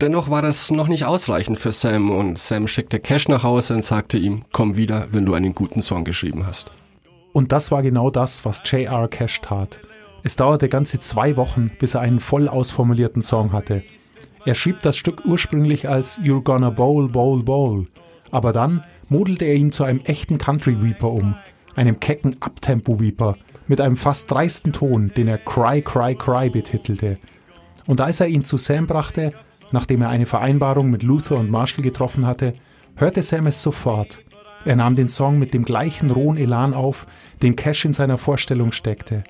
Dennoch 0.00 0.30
war 0.30 0.42
das 0.42 0.70
noch 0.70 0.88
nicht 0.88 1.04
ausreichend 1.04 1.58
für 1.58 1.72
Sam 1.72 2.10
und 2.10 2.38
Sam 2.38 2.66
schickte 2.68 3.00
Cash 3.00 3.28
nach 3.28 3.42
Hause 3.42 3.74
und 3.74 3.84
sagte 3.84 4.18
ihm, 4.18 4.42
komm 4.52 4.76
wieder, 4.76 5.08
wenn 5.12 5.24
du 5.24 5.34
einen 5.34 5.54
guten 5.54 5.80
Song 5.80 6.04
geschrieben 6.04 6.46
hast. 6.46 6.70
Und 7.32 7.52
das 7.52 7.70
war 7.70 7.82
genau 7.82 8.10
das, 8.10 8.44
was 8.44 8.62
J.R. 8.64 9.08
Cash 9.08 9.40
tat. 9.42 9.80
Es 10.26 10.34
dauerte 10.34 10.68
ganze 10.68 10.98
zwei 10.98 11.36
Wochen, 11.36 11.70
bis 11.78 11.94
er 11.94 12.00
einen 12.00 12.18
voll 12.18 12.48
ausformulierten 12.48 13.22
Song 13.22 13.52
hatte. 13.52 13.84
Er 14.44 14.56
schrieb 14.56 14.80
das 14.80 14.96
Stück 14.96 15.24
ursprünglich 15.24 15.88
als 15.88 16.18
You're 16.18 16.42
Gonna 16.42 16.70
Bowl, 16.70 17.08
Bowl, 17.08 17.44
Bowl. 17.44 17.84
Aber 18.32 18.52
dann 18.52 18.82
modelte 19.08 19.44
er 19.44 19.54
ihn 19.54 19.70
zu 19.70 19.84
einem 19.84 20.00
echten 20.00 20.38
Country 20.38 20.82
Weeper 20.82 21.12
um, 21.12 21.36
einem 21.76 22.00
kecken 22.00 22.34
Uptempo 22.40 22.98
Weeper 22.98 23.36
mit 23.68 23.80
einem 23.80 23.94
fast 23.94 24.28
dreisten 24.28 24.72
Ton, 24.72 25.12
den 25.16 25.28
er 25.28 25.38
Cry, 25.38 25.80
Cry, 25.80 26.16
Cry 26.16 26.50
betitelte. 26.50 27.18
Und 27.86 28.00
als 28.00 28.18
er 28.18 28.26
ihn 28.26 28.44
zu 28.44 28.56
Sam 28.56 28.88
brachte, 28.88 29.32
Nachdem 29.70 30.02
er 30.02 30.08
eine 30.08 30.26
Vereinbarung 30.26 30.90
mit 30.90 31.04
Luther 31.04 31.36
und 31.36 31.50
Marshall 31.50 31.84
getroffen 31.84 32.26
hatte, 32.26 32.54
hörte 32.96 33.22
Sam 33.22 33.46
es 33.46 33.62
sofort. 33.62 34.22
Er 34.64 34.74
nahm 34.74 34.96
den 34.96 35.08
Song 35.08 35.38
mit 35.38 35.54
dem 35.54 35.64
gleichen 35.64 36.10
rohen 36.10 36.36
Elan 36.36 36.74
auf, 36.74 37.06
den 37.42 37.54
Cash 37.54 37.84
in 37.84 37.92
seiner 37.92 38.18
Vorstellung 38.18 38.72
steckte. 38.72 39.22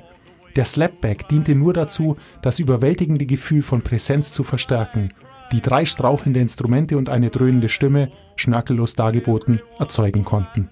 Der 0.56 0.64
Slapback 0.64 1.28
diente 1.28 1.54
nur 1.54 1.74
dazu, 1.74 2.16
das 2.42 2.58
überwältigende 2.58 3.26
Gefühl 3.26 3.62
von 3.62 3.82
Präsenz 3.82 4.32
zu 4.32 4.42
verstärken. 4.42 5.12
die 5.52 5.60
drei 5.60 5.84
strauchelnde 5.84 6.40
Instrumente 6.40 6.96
und 6.96 7.08
eine 7.08 7.30
dröhnende 7.30 7.68
Stimme, 7.68 8.10
schnörkellos 8.34 8.96
dargeboten, 8.96 9.60
erzeugen 9.78 10.24
konnten. 10.24 10.68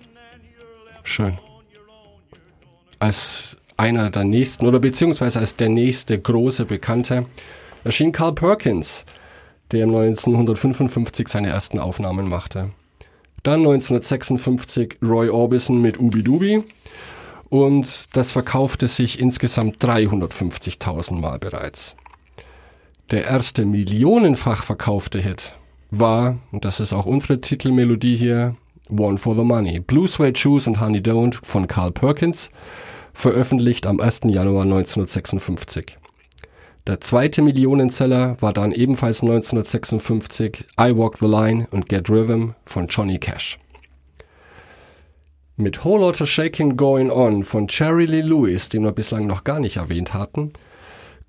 Schön. 1.05 1.39
Als 2.99 3.57
einer 3.77 4.11
der 4.11 4.25
nächsten 4.25 4.67
oder 4.67 4.81
beziehungsweise 4.81 5.39
als 5.39 5.57
der 5.57 5.69
nächste 5.69 6.19
große 6.19 6.65
Bekannte 6.65 7.27
erschien 7.85 8.13
Carl 8.13 8.33
Perkins, 8.33 9.05
der 9.73 9.85
1955 9.85 11.29
seine 11.29 11.49
ersten 11.49 11.79
Aufnahmen 11.79 12.29
machte. 12.29 12.71
Dann 13.43 13.61
1956 13.61 14.99
Roy 15.03 15.29
Orbison 15.29 15.81
mit 15.81 16.01
Ubi 16.01 16.23
Dubi 16.23 16.65
und 17.49 18.17
das 18.17 18.33
verkaufte 18.33 18.89
sich 18.89 19.19
insgesamt 19.21 19.83
350.000 19.85 21.15
Mal 21.15 21.39
bereits. 21.39 21.97
Der 23.11 23.25
erste 23.25 23.65
millionenfach 23.65 24.63
verkaufte 24.65 25.21
Hit 25.21 25.55
war, 25.91 26.39
und 26.53 26.65
das 26.65 26.81
ist 26.81 26.93
auch 26.93 27.07
unsere 27.07 27.41
Titelmelodie 27.41 28.17
hier, 28.17 28.57
One 28.91 29.19
for 29.19 29.35
the 29.35 29.45
Money, 29.45 29.81
Blue 29.81 30.09
Suede 30.09 30.39
Shoes 30.39 30.67
and 30.69 30.81
Honey 30.81 31.01
Don't 31.01 31.39
von 31.43 31.67
Carl 31.67 31.93
Perkins, 31.93 32.51
veröffentlicht 33.13 33.87
am 33.87 34.01
1. 34.01 34.23
Januar 34.25 34.65
1956. 34.65 35.97
Der 36.87 37.01
zweite 37.01 37.41
Millionenseller 37.41 38.37
war 38.41 38.53
dann 38.53 38.73
ebenfalls 38.73 39.23
1956 39.23 40.67
I 40.79 40.95
Walk 40.95 41.17
the 41.19 41.27
Line 41.27 41.67
und 41.71 41.89
Get 41.89 42.11
Rhythm 42.11 42.51
von 42.67 42.89
Johnny 42.89 43.19
Cash. 43.19 43.59
Mit 45.57 45.85
Whole 45.85 46.01
Lotta 46.01 46.27
Shaking 46.27 46.77
Going 46.77 47.13
On 47.13 47.45
von 47.45 47.69
Jerry 47.71 48.07
Lee 48.07 48.23
Lewis, 48.23 48.71
den 48.71 48.83
wir 48.83 48.91
bislang 48.91 49.29
noch 49.29 49.45
gar 49.45 49.61
nicht 49.61 49.77
erwähnt 49.77 50.13
hatten, 50.13 50.53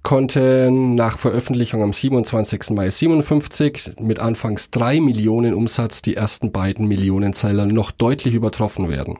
konnten 0.01 0.95
nach 0.95 1.19
Veröffentlichung 1.19 1.83
am 1.83 1.93
27. 1.93 2.71
Mai 2.71 2.89
57 2.89 3.99
mit 3.99 4.17
anfangs 4.19 4.71
3 4.71 4.99
Millionen 4.99 5.53
Umsatz 5.53 6.01
die 6.01 6.15
ersten 6.15 6.51
beiden 6.51 6.87
Millionenzeller 6.87 7.67
noch 7.67 7.91
deutlich 7.91 8.33
übertroffen 8.33 8.89
werden. 8.89 9.19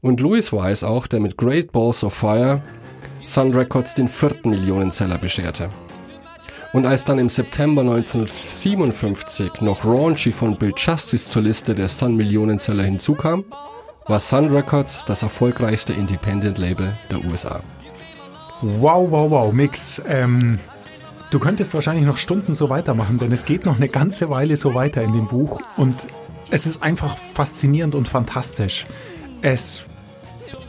Und 0.00 0.20
Lewis 0.20 0.52
war 0.52 0.70
es 0.70 0.84
auch, 0.84 1.08
der 1.08 1.18
mit 1.18 1.36
Great 1.36 1.72
Balls 1.72 2.04
of 2.04 2.14
Fire 2.14 2.62
Sun 3.24 3.52
Records 3.52 3.94
den 3.94 4.06
vierten 4.06 4.50
Millionenzeller 4.50 5.18
bescherte. 5.18 5.68
Und 6.72 6.86
als 6.86 7.04
dann 7.04 7.18
im 7.18 7.28
September 7.28 7.82
1957 7.82 9.62
noch 9.62 9.84
Raunchy 9.84 10.30
von 10.30 10.56
Bill 10.56 10.72
Justice 10.76 11.28
zur 11.28 11.42
Liste 11.42 11.74
der 11.74 11.88
Sun 11.88 12.16
Millionenzeller 12.16 12.84
hinzukam, 12.84 13.44
war 14.06 14.20
Sun 14.20 14.54
Records 14.54 15.04
das 15.06 15.22
erfolgreichste 15.22 15.92
Independent-Label 15.92 16.96
der 17.10 17.24
USA. 17.24 17.60
Wow, 18.60 19.10
wow, 19.10 19.30
wow, 19.30 19.52
Mix. 19.52 20.00
Ähm, 20.08 20.58
du 21.30 21.38
könntest 21.38 21.74
wahrscheinlich 21.74 22.06
noch 22.06 22.18
Stunden 22.18 22.54
so 22.54 22.68
weitermachen, 22.70 23.18
denn 23.18 23.32
es 23.32 23.44
geht 23.44 23.64
noch 23.64 23.76
eine 23.76 23.88
ganze 23.88 24.30
Weile 24.30 24.56
so 24.56 24.74
weiter 24.74 25.02
in 25.02 25.12
dem 25.12 25.26
Buch 25.26 25.60
und 25.76 26.06
es 26.50 26.66
ist 26.66 26.82
einfach 26.82 27.16
faszinierend 27.16 27.94
und 27.94 28.08
fantastisch. 28.08 28.86
Es 29.40 29.84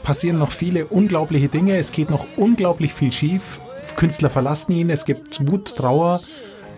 passieren 0.04 0.38
noch 0.38 0.52
viele 0.52 0.86
unglaubliche 0.86 1.50
Dinge, 1.50 1.78
es 1.78 1.92
geht 1.92 2.10
noch 2.10 2.26
unglaublich 2.36 2.94
viel 2.94 3.12
schief. 3.12 3.60
Künstler 3.96 4.30
verlassen 4.30 4.72
ihn, 4.72 4.90
es 4.90 5.06
gibt 5.06 5.48
Wut, 5.48 5.76
Trauer. 5.76 6.20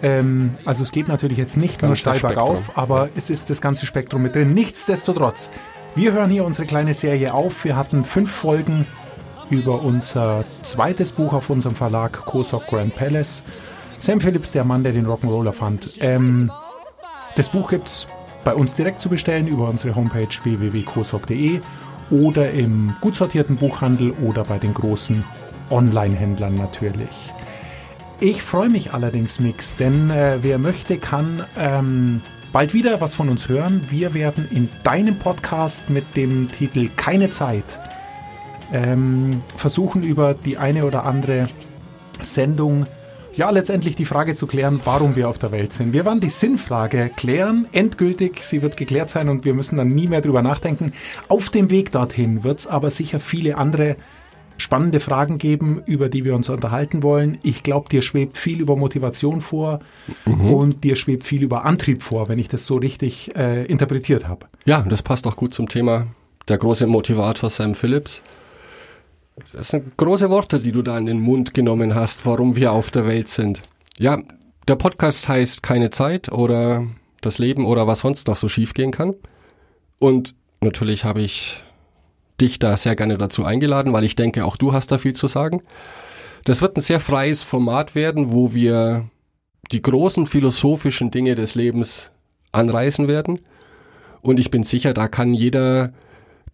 Ähm, 0.04 0.56
also 0.66 0.84
es 0.84 0.92
geht 0.92 1.08
natürlich 1.08 1.38
jetzt 1.38 1.58
nicht 1.58 1.82
nur 1.82 1.96
steil 1.96 2.20
bergauf, 2.20 2.78
aber 2.78 3.10
es 3.16 3.30
ist 3.30 3.50
das 3.50 3.62
ganze 3.62 3.86
Spektrum 3.86 4.22
mit 4.22 4.36
drin. 4.36 4.54
Nichtsdestotrotz, 4.54 5.50
wir 5.96 6.12
hören 6.12 6.30
hier 6.30 6.46
unsere 6.46 6.68
kleine 6.68 6.94
Serie 6.94 7.34
auf. 7.34 7.64
Wir 7.64 7.76
hatten 7.76 8.04
fünf 8.04 8.32
Folgen 8.32 8.86
über 9.50 9.82
unser 9.82 10.44
zweites 10.62 11.12
Buch 11.12 11.34
auf 11.34 11.50
unserem 11.50 11.76
Verlag 11.76 12.14
Kosok 12.26 12.68
Grand 12.68 12.96
Palace. 12.96 13.44
Sam 13.98 14.20
Phillips, 14.20 14.52
der 14.52 14.66
Mann, 14.66 14.84
der 14.84 14.92
den 14.92 15.06
Rock'n'Roller 15.06 15.54
fand. 15.54 15.98
Ähm, 16.02 16.52
das 17.36 17.50
Buch 17.50 17.70
gibt 17.70 17.88
es 17.88 18.08
bei 18.44 18.54
uns 18.54 18.74
direkt 18.74 19.02
zu 19.02 19.10
bestellen 19.10 19.48
über 19.48 19.70
unsere 19.70 19.96
Homepage 19.96 20.28
www.kosok.de 20.44 21.62
oder 22.12 22.52
im 22.52 22.94
gut 23.02 23.16
sortierten 23.16 23.56
Buchhandel 23.56 24.12
oder 24.24 24.44
bei 24.44 24.58
den 24.58 24.74
großen 24.74 25.24
Online-Händlern 25.70 26.56
natürlich. 26.56 27.10
Ich 28.20 28.42
freue 28.42 28.70
mich 28.70 28.94
allerdings, 28.94 29.40
Mix, 29.40 29.76
denn 29.76 30.10
äh, 30.10 30.40
wer 30.42 30.58
möchte, 30.58 30.98
kann 30.98 31.44
ähm, 31.58 32.22
bald 32.56 32.74
wieder 32.74 33.02
was 33.02 33.14
von 33.14 33.28
uns 33.28 33.50
hören. 33.50 33.82
Wir 33.90 34.14
werden 34.14 34.48
in 34.50 34.70
deinem 34.84 35.20
Podcast 35.20 35.90
mit 35.90 36.16
dem 36.16 36.50
Titel 36.50 36.88
Keine 36.96 37.30
Zeit 37.30 37.78
ähm, 38.72 39.44
versuchen 39.58 40.04
über 40.04 40.34
die 40.34 40.58
eine 40.58 40.86
oder 40.86 41.04
andere 41.04 41.50
Sendung 42.22 42.88
ja 43.34 43.50
letztendlich 43.50 43.98
die 43.98 44.06
Frage 44.06 44.36
zu 44.36 44.48
klären, 44.48 44.80
warum 44.86 45.18
wir 45.18 45.28
auf 45.28 45.38
der 45.38 45.52
Welt 45.52 45.74
sind. 45.74 45.92
Wir 45.92 46.06
werden 46.06 46.22
die 46.22 46.30
Sinnfrage 46.30 47.12
klären, 47.14 47.68
endgültig, 47.74 48.42
sie 48.42 48.62
wird 48.62 48.78
geklärt 48.78 49.10
sein 49.10 49.28
und 49.28 49.44
wir 49.44 49.54
müssen 49.54 49.76
dann 49.76 49.90
nie 49.90 50.08
mehr 50.08 50.22
drüber 50.22 50.42
nachdenken. 50.42 50.94
Auf 51.28 51.50
dem 51.50 51.70
Weg 51.70 51.92
dorthin 51.92 52.46
wird 52.46 52.60
es 52.60 52.68
aber 52.68 52.90
sicher 52.90 53.20
viele 53.20 53.58
andere 53.58 53.98
spannende 54.58 55.00
Fragen 55.00 55.38
geben, 55.38 55.82
über 55.86 56.10
die 56.10 56.26
wir 56.26 56.36
uns 56.36 56.50
unterhalten 56.50 57.04
wollen. 57.04 57.38
Ich 57.44 57.64
glaube, 57.64 57.90
dir 57.90 58.02
schwebt 58.02 58.38
viel 58.38 58.60
über 58.62 58.76
Motivation 58.76 59.42
vor 59.42 59.80
mhm. 60.26 60.54
und 60.54 60.84
dir 60.84 60.96
schwebt 60.96 61.24
viel 61.24 61.44
über 61.44 61.66
Antrieb 61.66 62.02
vor, 62.02 62.30
wenn 62.30 62.40
ich 62.40 62.48
das 62.48 62.66
so 62.66 62.78
richtig 62.78 63.36
äh, 63.36 63.66
interpretiert 63.66 64.28
habe. 64.28 64.48
Ja, 64.66 64.82
das 64.82 65.04
passt 65.04 65.28
auch 65.28 65.36
gut 65.36 65.54
zum 65.54 65.68
Thema 65.68 66.08
der 66.48 66.58
große 66.58 66.88
Motivator 66.88 67.50
Sam 67.50 67.76
Phillips. 67.76 68.22
Das 69.52 69.70
sind 69.70 69.98
große 69.98 70.30
Worte, 70.30 70.60
die 70.60 70.72
du 70.72 70.82
da 70.82 70.98
in 70.98 71.06
den 71.06 71.20
Mund 71.20 71.54
genommen 71.54 71.96
hast, 71.96 72.26
warum 72.26 72.56
wir 72.56 72.72
auf 72.72 72.92
der 72.92 73.08
Welt 73.08 73.28
sind. 73.28 73.62
Ja, 73.98 74.22
der 74.68 74.76
Podcast 74.76 75.28
heißt 75.28 75.62
Keine 75.62 75.90
Zeit 75.90 76.32
oder 76.32 76.86
das 77.22 77.38
Leben 77.40 77.66
oder 77.66 77.88
was 77.88 78.02
sonst 78.02 78.28
noch 78.28 78.38
so 78.38 78.48
schiefgehen 78.48 78.92
kann. 78.92 79.14
Und 80.00 80.36
natürlich 80.62 81.04
habe 81.04 81.22
ich 81.22 81.64
dich 82.42 82.60
da 82.60 82.76
sehr 82.78 82.96
gerne 82.96 83.18
dazu 83.18 83.46
eingeladen, 83.46 83.94
weil 83.94 84.04
ich 84.04 84.16
denke, 84.16 84.46
auch 84.46 84.58
du 84.58 84.74
hast 84.74 84.92
da 84.92 84.98
viel 84.98 85.16
zu 85.16 85.28
sagen. 85.28 85.62
Das 86.44 86.62
wird 86.62 86.78
ein 86.78 86.82
sehr 86.82 87.00
freies 87.00 87.44
Format 87.44 87.96
werden, 87.96 88.32
wo 88.32 88.54
wir 88.54 89.10
die 89.72 89.82
großen 89.82 90.28
philosophischen 90.28 91.12
Dinge 91.12 91.36
des 91.36 91.56
Lebens 91.56 92.12
anreißen 92.52 93.08
werden. 93.08 93.40
Und 94.22 94.40
ich 94.40 94.52
bin 94.52 94.64
sicher, 94.64 94.94
da 94.94 95.08
kann 95.08 95.34
jeder, 95.34 95.94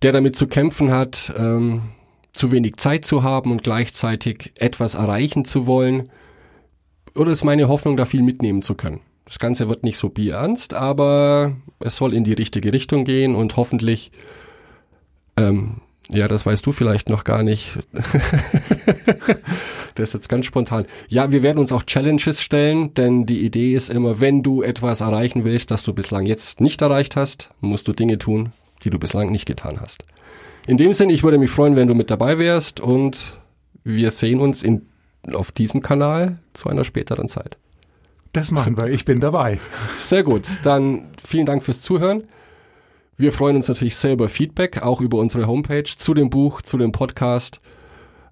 der 0.02 0.12
damit 0.12 0.36
zu 0.36 0.48
kämpfen 0.48 0.92
hat, 0.92 1.34
ähm, 1.38 1.82
zu 2.32 2.52
wenig 2.52 2.78
Zeit 2.78 3.06
zu 3.06 3.24
haben 3.24 3.52
und 3.52 3.64
gleichzeitig 3.64 4.54
etwas 4.58 4.96
erreichen 4.96 5.46
zu 5.46 5.68
wollen, 5.68 6.10
oder 7.14 7.32
ist 7.32 7.44
meine 7.44 7.68
Hoffnung, 7.68 7.98
da 7.98 8.06
viel 8.06 8.22
mitnehmen 8.22 8.62
zu 8.62 8.76
können. 8.76 9.02
Das 9.26 9.40
Ganze 9.40 9.68
wird 9.70 9.84
nicht 9.84 9.98
so 9.98 10.10
bierernst, 10.10 10.74
aber 10.74 11.56
es 11.80 11.98
soll 11.98 12.14
in 12.14 12.24
die 12.24 12.34
richtige 12.34 12.74
Richtung 12.74 13.06
gehen 13.06 13.36
und 13.36 13.58
hoffentlich 13.58 14.12
ähm, 15.38 15.82
ja, 16.10 16.28
das 16.28 16.46
weißt 16.46 16.66
du 16.66 16.72
vielleicht 16.74 17.10
noch 17.10 17.24
gar 17.24 17.42
nicht. 17.42 17.80
das 19.96 20.10
ist 20.10 20.14
jetzt 20.14 20.30
ganz 20.30 20.46
spontan. 20.46 20.86
Ja, 21.08 21.32
wir 21.32 21.42
werden 21.42 21.60
uns 21.60 21.72
auch 21.72 21.84
Challenges 21.84 22.42
stellen, 22.42 22.94
denn 22.96 23.26
die 23.26 23.46
Idee 23.46 23.76
ist 23.76 23.90
immer, 23.90 24.20
wenn 24.20 24.44
du 24.44 24.62
etwas 24.62 25.00
erreichen 25.00 25.46
willst, 25.46 25.72
das 25.72 25.84
du 25.84 25.94
bislang 25.94 26.26
jetzt 26.26 26.60
nicht 26.60 26.82
erreicht 26.82 27.16
hast, 27.16 27.52
musst 27.62 27.88
du 27.88 27.94
Dinge 27.94 28.18
tun, 28.18 28.52
die 28.84 28.90
du 28.90 29.00
bislang 29.00 29.32
nicht 29.32 29.46
getan 29.46 29.80
hast. 29.80 30.04
In 30.68 30.78
dem 30.78 30.94
Sinn, 30.94 31.10
ich 31.10 31.24
würde 31.24 31.38
mich 31.38 31.50
freuen, 31.50 31.76
wenn 31.76 31.88
du 31.88 31.96
mit 31.96 32.12
dabei 32.12 32.38
wärst 32.38 32.82
und 32.82 33.40
wir 33.84 34.12
sehen 34.12 34.42
uns 34.42 34.64
in, 34.64 34.88
auf 35.34 35.52
diesem 35.52 35.82
Kanal 35.82 36.40
zu 36.54 36.70
einer 36.70 36.84
späteren 36.84 37.30
Zeit. 37.30 37.58
Das 38.34 38.52
machen 38.52 38.78
wir, 38.78 38.88
ich 38.88 39.06
bin 39.06 39.20
dabei. 39.20 39.60
Sehr 39.98 40.24
gut, 40.24 40.44
dann 40.64 41.10
vielen 41.24 41.46
Dank 41.46 41.64
fürs 41.64 41.82
Zuhören. 41.82 42.24
Wir 43.18 43.32
freuen 43.32 43.56
uns 43.56 43.68
natürlich 43.68 43.96
sehr 43.96 44.14
über 44.14 44.30
Feedback, 44.30 44.82
auch 44.82 45.02
über 45.02 45.18
unsere 45.20 45.48
Homepage 45.48 45.84
zu 45.84 46.14
dem 46.14 46.30
Buch, 46.30 46.62
zu 46.62 46.78
dem 46.78 46.92
Podcast, 46.92 47.60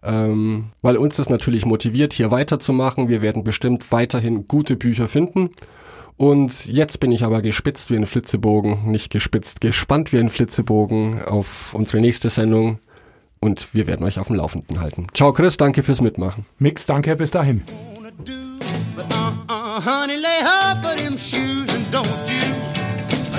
ähm, 0.03 0.71
weil 0.81 0.97
uns 0.97 1.17
das 1.17 1.29
natürlich 1.29 1.65
motiviert, 1.65 2.13
hier 2.13 2.31
weiterzumachen. 2.31 3.09
Wir 3.09 3.21
werden 3.21 3.43
bestimmt 3.43 3.91
weiterhin 3.91 4.47
gute 4.47 4.75
Bücher 4.75 5.07
finden. 5.07 5.51
Und 6.17 6.65
jetzt 6.65 6.99
bin 6.99 7.13
ich 7.13 7.23
aber 7.23 7.41
gespitzt 7.41 7.91
wie 7.91 7.95
ein 7.95 8.05
Flitzebogen, 8.05 8.91
nicht 8.91 9.09
gespitzt, 9.09 9.61
gespannt 9.61 10.11
wie 10.11 10.19
ein 10.19 10.29
Flitzebogen 10.29 11.23
auf 11.23 11.73
unsere 11.73 12.01
nächste 12.01 12.29
Sendung. 12.29 12.79
Und 13.39 13.73
wir 13.73 13.87
werden 13.87 14.05
euch 14.05 14.19
auf 14.19 14.27
dem 14.27 14.35
Laufenden 14.35 14.81
halten. 14.81 15.07
Ciao 15.13 15.31
Chris, 15.31 15.55
danke 15.55 15.81
fürs 15.81 16.01
Mitmachen. 16.01 16.45
Mix, 16.57 16.85
danke, 16.85 17.15
bis 17.15 17.31
dahin. 17.31 17.63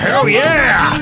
Hell 0.01 0.29
yeah! 0.31 0.97